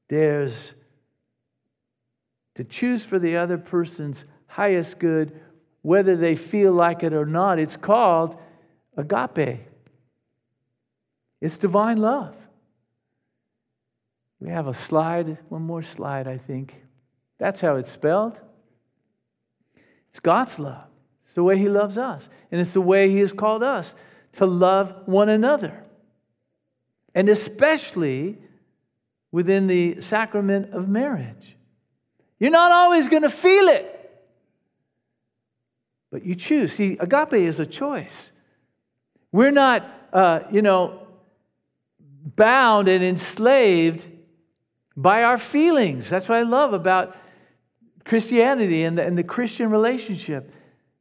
dares 0.07 0.73
to 2.55 2.63
choose 2.63 3.05
for 3.05 3.19
the 3.19 3.37
other 3.37 3.57
person's 3.57 4.25
highest 4.47 4.99
good, 4.99 5.39
whether 5.81 6.15
they 6.15 6.35
feel 6.35 6.73
like 6.73 7.03
it 7.03 7.13
or 7.13 7.25
not. 7.25 7.59
It's 7.59 7.77
called 7.77 8.37
agape. 8.97 9.61
It's 11.41 11.57
divine 11.57 11.97
love. 11.97 12.35
We 14.39 14.49
have 14.49 14.67
a 14.67 14.73
slide, 14.73 15.37
one 15.49 15.61
more 15.61 15.83
slide, 15.83 16.27
I 16.27 16.37
think. 16.37 16.81
That's 17.37 17.61
how 17.61 17.75
it's 17.75 17.91
spelled. 17.91 18.39
It's 20.09 20.19
God's 20.19 20.59
love. 20.59 20.85
It's 21.23 21.35
the 21.35 21.43
way 21.43 21.57
He 21.57 21.69
loves 21.69 21.97
us. 21.97 22.29
And 22.51 22.59
it's 22.59 22.71
the 22.71 22.81
way 22.81 23.09
He 23.09 23.19
has 23.19 23.31
called 23.31 23.63
us 23.63 23.95
to 24.33 24.45
love 24.45 24.93
one 25.05 25.29
another. 25.29 25.83
And 27.13 27.29
especially 27.29 28.37
within 29.31 29.67
the 29.67 30.01
sacrament 30.01 30.73
of 30.73 30.87
marriage. 30.87 31.55
You're 32.39 32.51
not 32.51 32.71
always 32.71 33.07
going 33.07 33.23
to 33.23 33.29
feel 33.29 33.67
it, 33.67 33.95
but 36.11 36.25
you 36.25 36.35
choose. 36.35 36.73
See, 36.73 36.97
agape 36.99 37.33
is 37.33 37.59
a 37.59 37.65
choice. 37.65 38.31
We're 39.31 39.51
not, 39.51 39.87
uh, 40.13 40.41
you 40.51 40.61
know, 40.61 41.07
bound 42.35 42.87
and 42.87 43.03
enslaved 43.03 44.07
by 44.95 45.23
our 45.23 45.37
feelings. 45.37 46.09
That's 46.09 46.27
what 46.27 46.37
I 46.37 46.43
love 46.43 46.73
about 46.73 47.15
Christianity 48.05 48.83
and 48.83 48.97
the, 48.97 49.05
and 49.05 49.17
the 49.17 49.23
Christian 49.23 49.69
relationship 49.69 50.51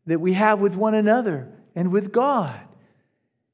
that 0.06 0.20
we 0.20 0.34
have 0.34 0.60
with 0.60 0.74
one 0.74 0.94
another 0.94 1.48
and 1.74 1.90
with 1.90 2.12
God. 2.12 2.60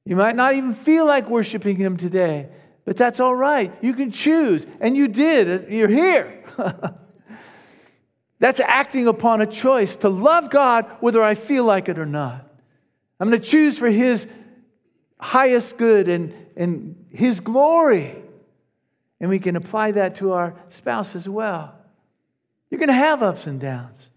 You 0.05 0.17
might 0.17 0.37
not 0.37 0.55
even 0.55 0.75
feel 0.75 1.07
like 1.07 1.29
worshiping 1.29 1.77
Him 1.77 1.97
today, 1.97 2.49
but 2.85 2.97
that's 2.97 3.21
all 3.21 3.35
right. 3.35 3.73
You 3.81 3.95
can 3.95 4.11
choose, 4.11 4.67
and 4.81 4.97
you 4.97 5.09
did. 5.09 5.71
You're 5.71 5.89
here. 5.89 6.45
that's 8.39 8.61
acting 8.61 9.09
upon 9.09 9.41
a 9.41 9.47
choice 9.47 9.97
to 9.97 10.09
love 10.09 10.51
God 10.51 10.87
whether 11.01 11.23
I 11.23 11.35
feel 11.35 11.65
like 11.65 11.89
it 11.89 11.99
or 11.99 12.07
not. 12.07 12.47
I'm 13.19 13.31
going 13.31 13.41
to 13.41 13.49
choose 13.49 13.79
for 13.79 13.89
His 13.89 14.27
highest 15.19 15.79
good 15.79 16.09
and, 16.09 16.35
and 16.57 17.07
His 17.11 17.41
glory. 17.41 18.17
And 19.21 19.31
we 19.31 19.39
can 19.39 19.57
apply 19.57 19.93
that 19.93 20.17
to 20.17 20.33
our 20.33 20.55
spouse 20.69 21.15
as 21.15 21.27
well. 21.27 21.75
You're 22.69 22.79
going 22.79 22.89
to 22.89 22.95
have 22.95 23.23
ups 23.23 23.47
and 23.47 23.59
downs. 23.59 24.11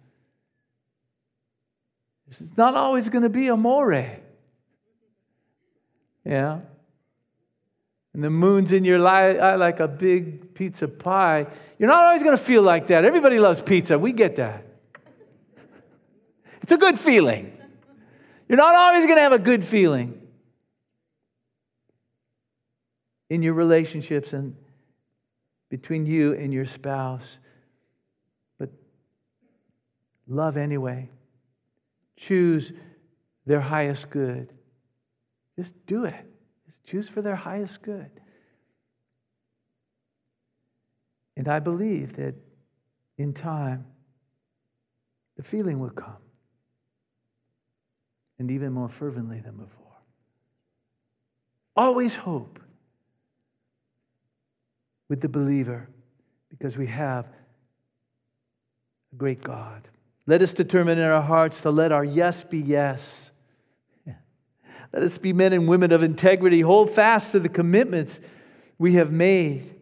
It's 2.28 2.58
not 2.58 2.76
always 2.76 3.08
going 3.08 3.24
to 3.24 3.30
be 3.30 3.48
a 3.48 3.54
amore. 3.54 4.20
Yeah. 6.28 6.60
And 8.14 8.24
the 8.24 8.30
moon's 8.30 8.74
in 8.74 8.84
your 8.84 9.06
eye 9.08 9.56
like 9.56 9.80
a 9.80 9.88
big 9.88 10.54
pizza 10.54 10.88
pie. 10.88 11.48
You're 11.80 11.88
not 11.88 12.04
always 12.04 12.22
going 12.22 12.36
to 12.36 12.44
feel 12.44 12.64
like 12.64 12.88
that. 12.88 13.06
Everybody 13.06 13.40
loves 13.40 13.62
pizza. 13.62 13.98
We 13.98 14.12
get 14.12 14.36
that. 14.36 14.66
It's 16.62 16.72
a 16.72 16.78
good 16.78 17.00
feeling. 17.00 17.58
You're 18.50 18.58
not 18.58 18.76
always 18.76 19.06
going 19.06 19.16
to 19.16 19.22
have 19.22 19.32
a 19.32 19.40
good 19.40 19.64
feeling 19.64 20.22
in 23.30 23.42
your 23.42 23.54
relationships 23.54 24.34
and 24.34 24.56
between 25.70 26.06
you 26.06 26.34
and 26.34 26.54
your 26.54 26.66
spouse. 26.66 27.40
But 28.58 28.72
love 30.28 30.58
anyway. 30.58 31.10
Choose 32.18 32.74
their 33.46 33.62
highest 33.62 34.10
good. 34.10 34.52
Just 35.58 35.74
do 35.86 36.06
it. 36.06 36.26
Just 36.66 36.84
choose 36.84 37.10
for 37.10 37.22
their 37.22 37.36
highest 37.36 37.82
good. 37.82 38.12
And 41.36 41.48
I 41.48 41.60
believe 41.60 42.16
that 42.18 42.36
in 43.18 43.34
time, 43.34 43.86
the 45.36 45.44
feeling 45.44 45.80
will 45.80 45.90
come. 45.90 46.18
And 48.40 48.52
even 48.52 48.72
more 48.74 48.90
fervently 48.90 49.40
than 49.40 49.56
before. 49.56 49.86
Always 51.76 52.16
hope 52.16 52.60
with 55.10 55.22
the 55.22 55.30
believer 55.30 55.88
because 56.50 56.78
we 56.78 56.88
have 56.88 57.26
a 59.14 59.16
great 59.16 59.42
God. 59.42 59.88
Let 60.26 60.42
us 60.42 60.54
determine 60.54 60.98
in 60.98 61.04
our 61.06 61.22
hearts 61.22 61.62
to 61.62 61.72
let 61.72 61.92
our 61.92 62.04
yes 62.04 62.44
be 62.44 62.60
yes. 62.60 63.32
Let 64.94 65.04
us 65.04 65.18
be 65.18 65.34
men 65.34 65.54
and 65.54 65.68
women 65.68 65.92
of 65.92 66.04
integrity. 66.04 66.62
Hold 66.62 66.92
fast 66.92 67.32
to 67.32 67.40
the 67.40 67.50
commitments 67.50 68.20
we 68.78 68.94
have 68.94 69.12
made. 69.12 69.76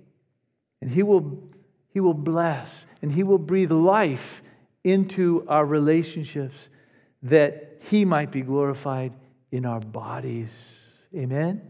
And 0.82 0.90
He 0.90 1.04
will, 1.04 1.44
he 1.90 2.00
will 2.00 2.14
bless 2.14 2.86
and 3.02 3.12
He 3.12 3.24
will 3.24 3.38
breathe 3.38 3.72
life 3.72 4.42
into 4.84 5.46
our 5.48 5.66
relationships 5.66 6.70
that 7.24 7.82
He 7.90 8.06
might 8.06 8.32
be 8.32 8.42
glorified 8.42 9.14
in 9.52 9.66
our 9.66 9.80
bodies. 9.80 10.90
Amen. 11.16 11.62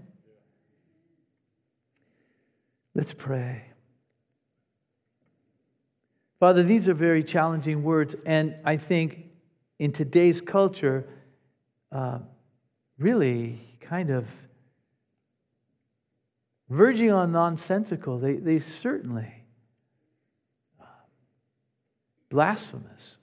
Let's 2.94 3.14
pray. 3.14 3.64
Father, 6.40 6.64
these 6.64 6.88
are 6.88 6.94
very 6.94 7.24
challenging 7.24 7.84
words, 7.84 8.16
and 8.26 8.56
I 8.64 8.78
think 8.78 9.30
in 9.80 9.92
today's 9.92 10.42
culture, 10.42 11.08
uh, 11.92 12.20
really 12.98 13.60
kind 13.82 14.10
of 14.10 14.28
verging 16.70 17.12
on 17.12 17.32
nonsensical. 17.32 18.20
They, 18.20 18.34
they 18.34 18.60
certainly 18.60 19.44
uh, 20.82 20.86
blasphemous. 22.30 23.18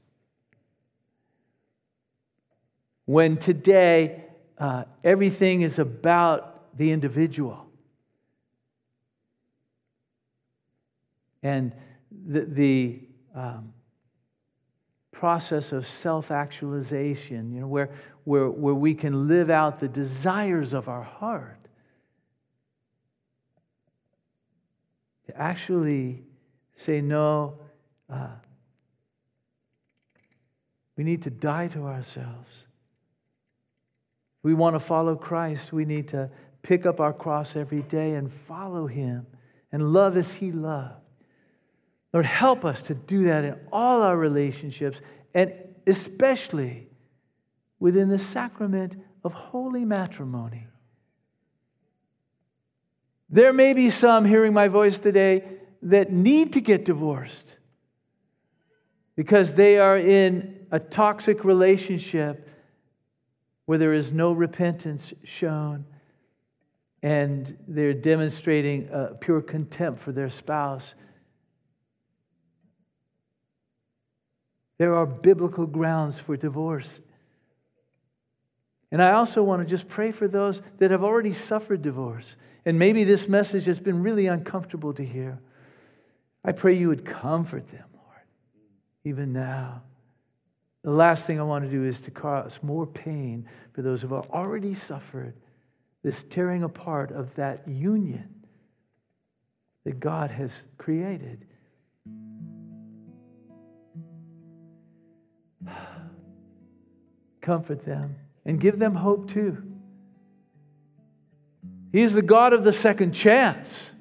When 3.05 3.37
today 3.37 4.25
uh, 4.59 4.85
everything 5.03 5.63
is 5.63 5.79
about 5.79 6.77
the 6.79 6.93
individual. 6.93 7.67
And 11.43 11.73
the, 12.11 12.41
the 12.43 13.01
um, 13.35 13.73
process 15.23 15.71
of 15.71 15.87
self 15.87 16.33
actualization, 16.33 17.53
you 17.53 17.61
know, 17.61 17.69
where, 17.69 17.91
where, 18.25 18.51
where 18.51 18.75
we 18.75 18.93
can 18.93 19.29
live 19.29 19.51
out 19.51 19.79
the 19.79 19.87
desires 19.87 20.73
of 20.73 20.89
our 20.89 21.05
heart. 21.05 21.61
To 25.29 25.41
actually 25.41 26.25
say, 26.75 27.01
no, 27.01 27.55
uh, 28.11 28.31
we 30.97 31.05
need 31.05 31.23
to 31.23 31.31
die 31.31 31.69
to 31.69 31.87
ourselves. 31.87 32.67
We 34.43 34.55
want 34.55 34.75
to 34.75 34.81
follow 34.81 35.15
Christ, 35.15 35.73
we 35.73 35.85
need 35.85 36.09
to 36.09 36.31
pick 36.63 36.85
up 36.85 36.99
our 36.99 37.13
cross 37.13 37.55
every 37.55 37.83
day 37.83 38.15
and 38.15 38.29
follow 38.29 38.89
Him 38.89 39.25
and 39.71 39.93
love 39.93 40.17
as 40.17 40.33
He 40.33 40.51
loved. 40.51 40.97
Lord, 42.13 42.27
help 42.27 42.65
us 42.65 42.83
to 42.83 42.95
do 42.95 43.25
that 43.25 43.45
in 43.45 43.59
all 43.73 44.03
our 44.03 44.17
relationships 44.17 45.01
and 45.35 45.55
especially 45.87 46.89
within 47.81 48.09
the 48.09 48.19
sacrament 48.19 48.97
of 49.25 49.33
holy 49.33 49.85
matrimony. 49.85 50.67
There 53.31 53.53
may 53.53 53.73
be 53.73 53.89
some 53.89 54.25
hearing 54.27 54.53
my 54.53 54.69
voice 54.69 54.99
today 54.99 55.43
that 55.83 56.13
need 56.13 56.53
to 56.53 56.61
get 56.61 56.85
divorced 56.85 57.59
because 59.17 59.55
they 59.55 59.79
are 59.79 59.97
in 59.99 60.67
a 60.71 60.79
toxic 60.79 61.45
relationship 61.45 62.49
where 63.65 63.79
there 63.79 63.95
is 63.95 64.13
no 64.13 64.33
repentance 64.33 65.15
shown 65.25 65.87
and 67.03 67.57
they're 67.67 67.95
demonstrating 67.95 68.89
uh, 68.91 69.15
pure 69.19 69.41
contempt 69.41 70.01
for 70.01 70.13
their 70.13 70.31
spouse 70.31 70.95
There 74.83 74.97
are 74.97 75.07
biblical 75.07 75.65
grounds 75.65 76.19
for 76.19 76.37
divorce. 76.37 77.01
And 78.91 79.01
I 79.01 79.13
also 79.13 79.41
want 79.41 79.63
to 79.63 79.65
just 79.65 79.87
pray 79.87 80.11
for 80.11 80.27
those 80.27 80.61
that 80.79 80.91
have 80.91 81.05
already 81.05 81.33
suffered 81.33 81.83
divorce. 81.83 82.35
And 82.65 82.81
maybe 82.81 83.05
this 83.05 83.29
message 83.29 83.67
has 83.67 83.79
been 83.79 84.03
really 84.03 84.27
uncomfortable 84.27 84.93
to 84.95 85.05
hear. 85.05 85.39
I 86.45 86.51
pray 86.51 86.77
you 86.77 86.89
would 86.89 87.05
comfort 87.05 87.69
them, 87.69 87.85
Lord, 87.95 88.27
even 89.05 89.33
now. 89.33 89.83
The 90.83 90.91
last 90.91 91.27
thing 91.27 91.39
I 91.39 91.45
want 91.45 91.65
to 91.65 91.71
do 91.71 91.85
is 91.85 92.01
to 92.01 92.11
cause 92.11 92.59
more 92.61 92.85
pain 92.85 93.47
for 93.75 93.83
those 93.83 94.03
who 94.03 94.09
have 94.09 94.31
already 94.31 94.75
suffered 94.75 95.35
this 96.03 96.25
tearing 96.25 96.65
apart 96.65 97.13
of 97.13 97.33
that 97.37 97.69
union 97.69 98.35
that 99.85 100.01
God 100.01 100.33
has 100.33 100.65
created. 100.77 101.47
Comfort 107.41 107.85
them 107.85 108.17
and 108.45 108.61
give 108.61 108.79
them 108.79 108.95
hope 108.95 109.29
too. 109.29 109.63
He's 111.93 112.13
the 112.15 112.23
God 112.23 112.53
of 112.53 112.65
the 112.65 112.73
second 112.73 113.13
chance. 113.13 113.93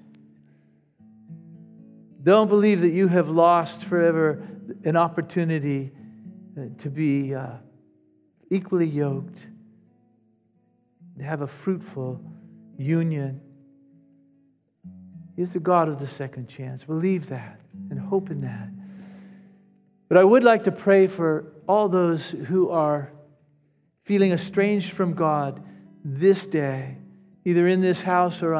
Don't 2.24 2.47
believe 2.47 2.82
that 2.82 2.91
you 2.91 3.07
have 3.07 3.30
lost 3.30 3.84
forever 3.84 4.47
an 4.84 4.95
opportunity 4.95 5.91
uh, 6.57 6.66
to 6.78 6.89
be 6.89 7.34
uh, 7.34 7.47
equally 8.49 8.86
yoked, 8.86 9.47
to 11.18 11.24
have 11.24 11.41
a 11.41 11.47
fruitful 11.47 12.22
union. 12.78 13.41
He's 15.36 15.53
the 15.53 15.59
God 15.59 15.89
of 15.89 15.99
the 15.99 16.07
second 16.07 16.47
chance. 16.47 16.84
Believe 16.84 17.28
that 17.28 17.59
and 17.89 17.99
hope 17.99 18.30
in 18.30 18.41
that. 18.41 18.70
But 20.12 20.18
I 20.18 20.26
would 20.26 20.43
like 20.43 20.66
to 20.66 20.74
pray 20.74 21.07
for 21.07 21.53
all 21.70 21.88
those 21.88 22.32
who 22.32 22.70
are 22.70 23.14
feeling 24.03 24.34
estranged 24.34 24.91
from 24.91 25.14
God 25.14 25.64
this 26.03 26.47
day, 26.47 26.97
either 27.45 27.66
in 27.66 27.80
this 27.80 28.01
house 28.01 28.43
or 28.43 28.53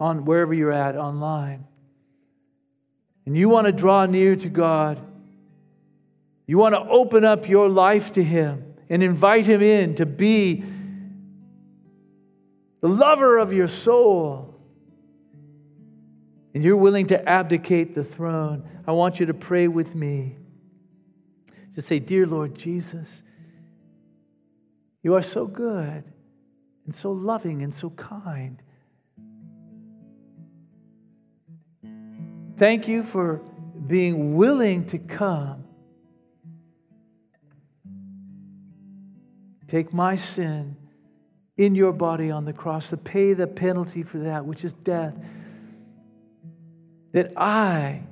on 0.00 0.24
wherever 0.24 0.54
you're 0.54 0.72
at 0.72 0.96
online. 0.96 1.66
And 3.26 3.36
you 3.36 3.50
want 3.50 3.66
to 3.66 3.72
draw 3.72 4.06
near 4.06 4.34
to 4.34 4.48
God. 4.48 4.98
You 6.46 6.56
want 6.56 6.74
to 6.74 6.80
open 6.80 7.26
up 7.26 7.46
your 7.46 7.68
life 7.68 8.12
to 8.12 8.24
Him 8.24 8.76
and 8.88 9.02
invite 9.02 9.44
Him 9.44 9.60
in 9.60 9.96
to 9.96 10.06
be 10.06 10.64
the 12.80 12.88
lover 12.88 13.36
of 13.36 13.52
your 13.52 13.68
soul. 13.68 14.55
And 16.56 16.64
you're 16.64 16.74
willing 16.78 17.08
to 17.08 17.28
abdicate 17.28 17.94
the 17.94 18.02
throne. 18.02 18.66
I 18.86 18.92
want 18.92 19.20
you 19.20 19.26
to 19.26 19.34
pray 19.34 19.68
with 19.68 19.94
me. 19.94 20.36
To 21.74 21.82
say, 21.82 21.98
Dear 21.98 22.26
Lord 22.26 22.54
Jesus, 22.54 23.22
you 25.02 25.14
are 25.16 25.22
so 25.22 25.46
good 25.46 26.02
and 26.86 26.94
so 26.94 27.12
loving 27.12 27.60
and 27.60 27.74
so 27.74 27.90
kind. 27.90 28.62
Thank 32.56 32.88
you 32.88 33.02
for 33.02 33.42
being 33.86 34.34
willing 34.34 34.86
to 34.86 34.98
come. 34.98 35.62
Take 39.68 39.92
my 39.92 40.16
sin 40.16 40.74
in 41.58 41.74
your 41.74 41.92
body 41.92 42.30
on 42.30 42.46
the 42.46 42.54
cross 42.54 42.88
to 42.88 42.96
pay 42.96 43.34
the 43.34 43.46
penalty 43.46 44.02
for 44.02 44.16
that, 44.20 44.46
which 44.46 44.64
is 44.64 44.72
death, 44.72 45.14
that 47.16 47.32
I 47.34 48.02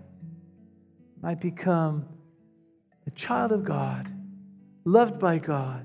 might 1.21 1.39
become 1.39 2.07
a 3.07 3.11
child 3.11 3.53
of 3.53 3.63
God, 3.63 4.11
loved 4.87 5.19
by 5.19 5.37
God. 5.37 5.85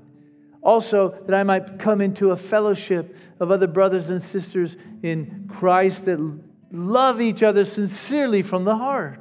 Also, 0.62 1.10
that 1.26 1.34
I 1.34 1.42
might 1.42 1.78
come 1.78 2.00
into 2.00 2.30
a 2.30 2.36
fellowship 2.38 3.14
of 3.38 3.50
other 3.50 3.66
brothers 3.66 4.08
and 4.08 4.22
sisters 4.22 4.78
in 5.02 5.46
Christ 5.50 6.06
that 6.06 6.18
love 6.72 7.20
each 7.20 7.42
other 7.42 7.62
sincerely 7.62 8.40
from 8.40 8.64
the 8.64 8.74
heart. 8.74 9.20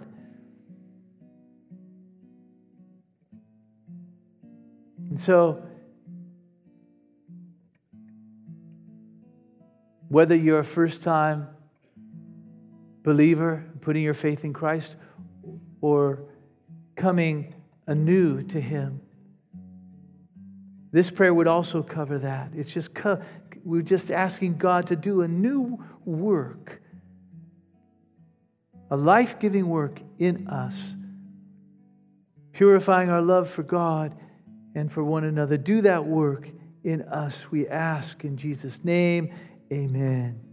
And 5.10 5.20
so, 5.20 5.62
whether 10.08 10.36
you're 10.36 10.60
a 10.60 10.64
first 10.64 11.04
time 11.04 11.50
believer, 13.04 13.66
putting 13.82 14.04
your 14.04 14.14
faith 14.14 14.44
in 14.44 14.54
Christ, 14.54 14.96
or 15.82 16.24
coming 16.96 17.56
anew 17.88 18.44
to 18.44 18.60
Him, 18.60 19.02
this 20.92 21.10
prayer 21.10 21.34
would 21.34 21.48
also 21.48 21.84
cover 21.84 22.20
that. 22.20 22.52
It's 22.56 22.74
just, 22.74 22.92
we're 23.64 23.82
just 23.82 24.12
asking 24.12 24.58
God 24.58 24.88
to 24.88 24.96
do 24.96 25.22
a 25.22 25.28
new 25.28 25.84
work 26.04 26.82
a 28.92 28.98
life 28.98 29.40
giving 29.40 29.68
work 29.68 30.02
in 30.18 30.48
us, 30.48 30.96
purifying 32.54 33.10
our 33.10 33.22
love 33.22 33.50
for 33.50 33.64
God 33.64 34.16
and 34.76 34.92
for 34.92 35.04
one 35.04 35.24
another. 35.24 35.58
Do 35.58 35.82
that 35.82 36.06
work 36.06 36.50
in 36.84 37.04
us, 37.04 37.52
we 37.52 37.68
ask 37.68 38.24
in 38.24 38.38
Jesus' 38.38 38.84
name. 38.84 39.34
Amen. 39.72 40.49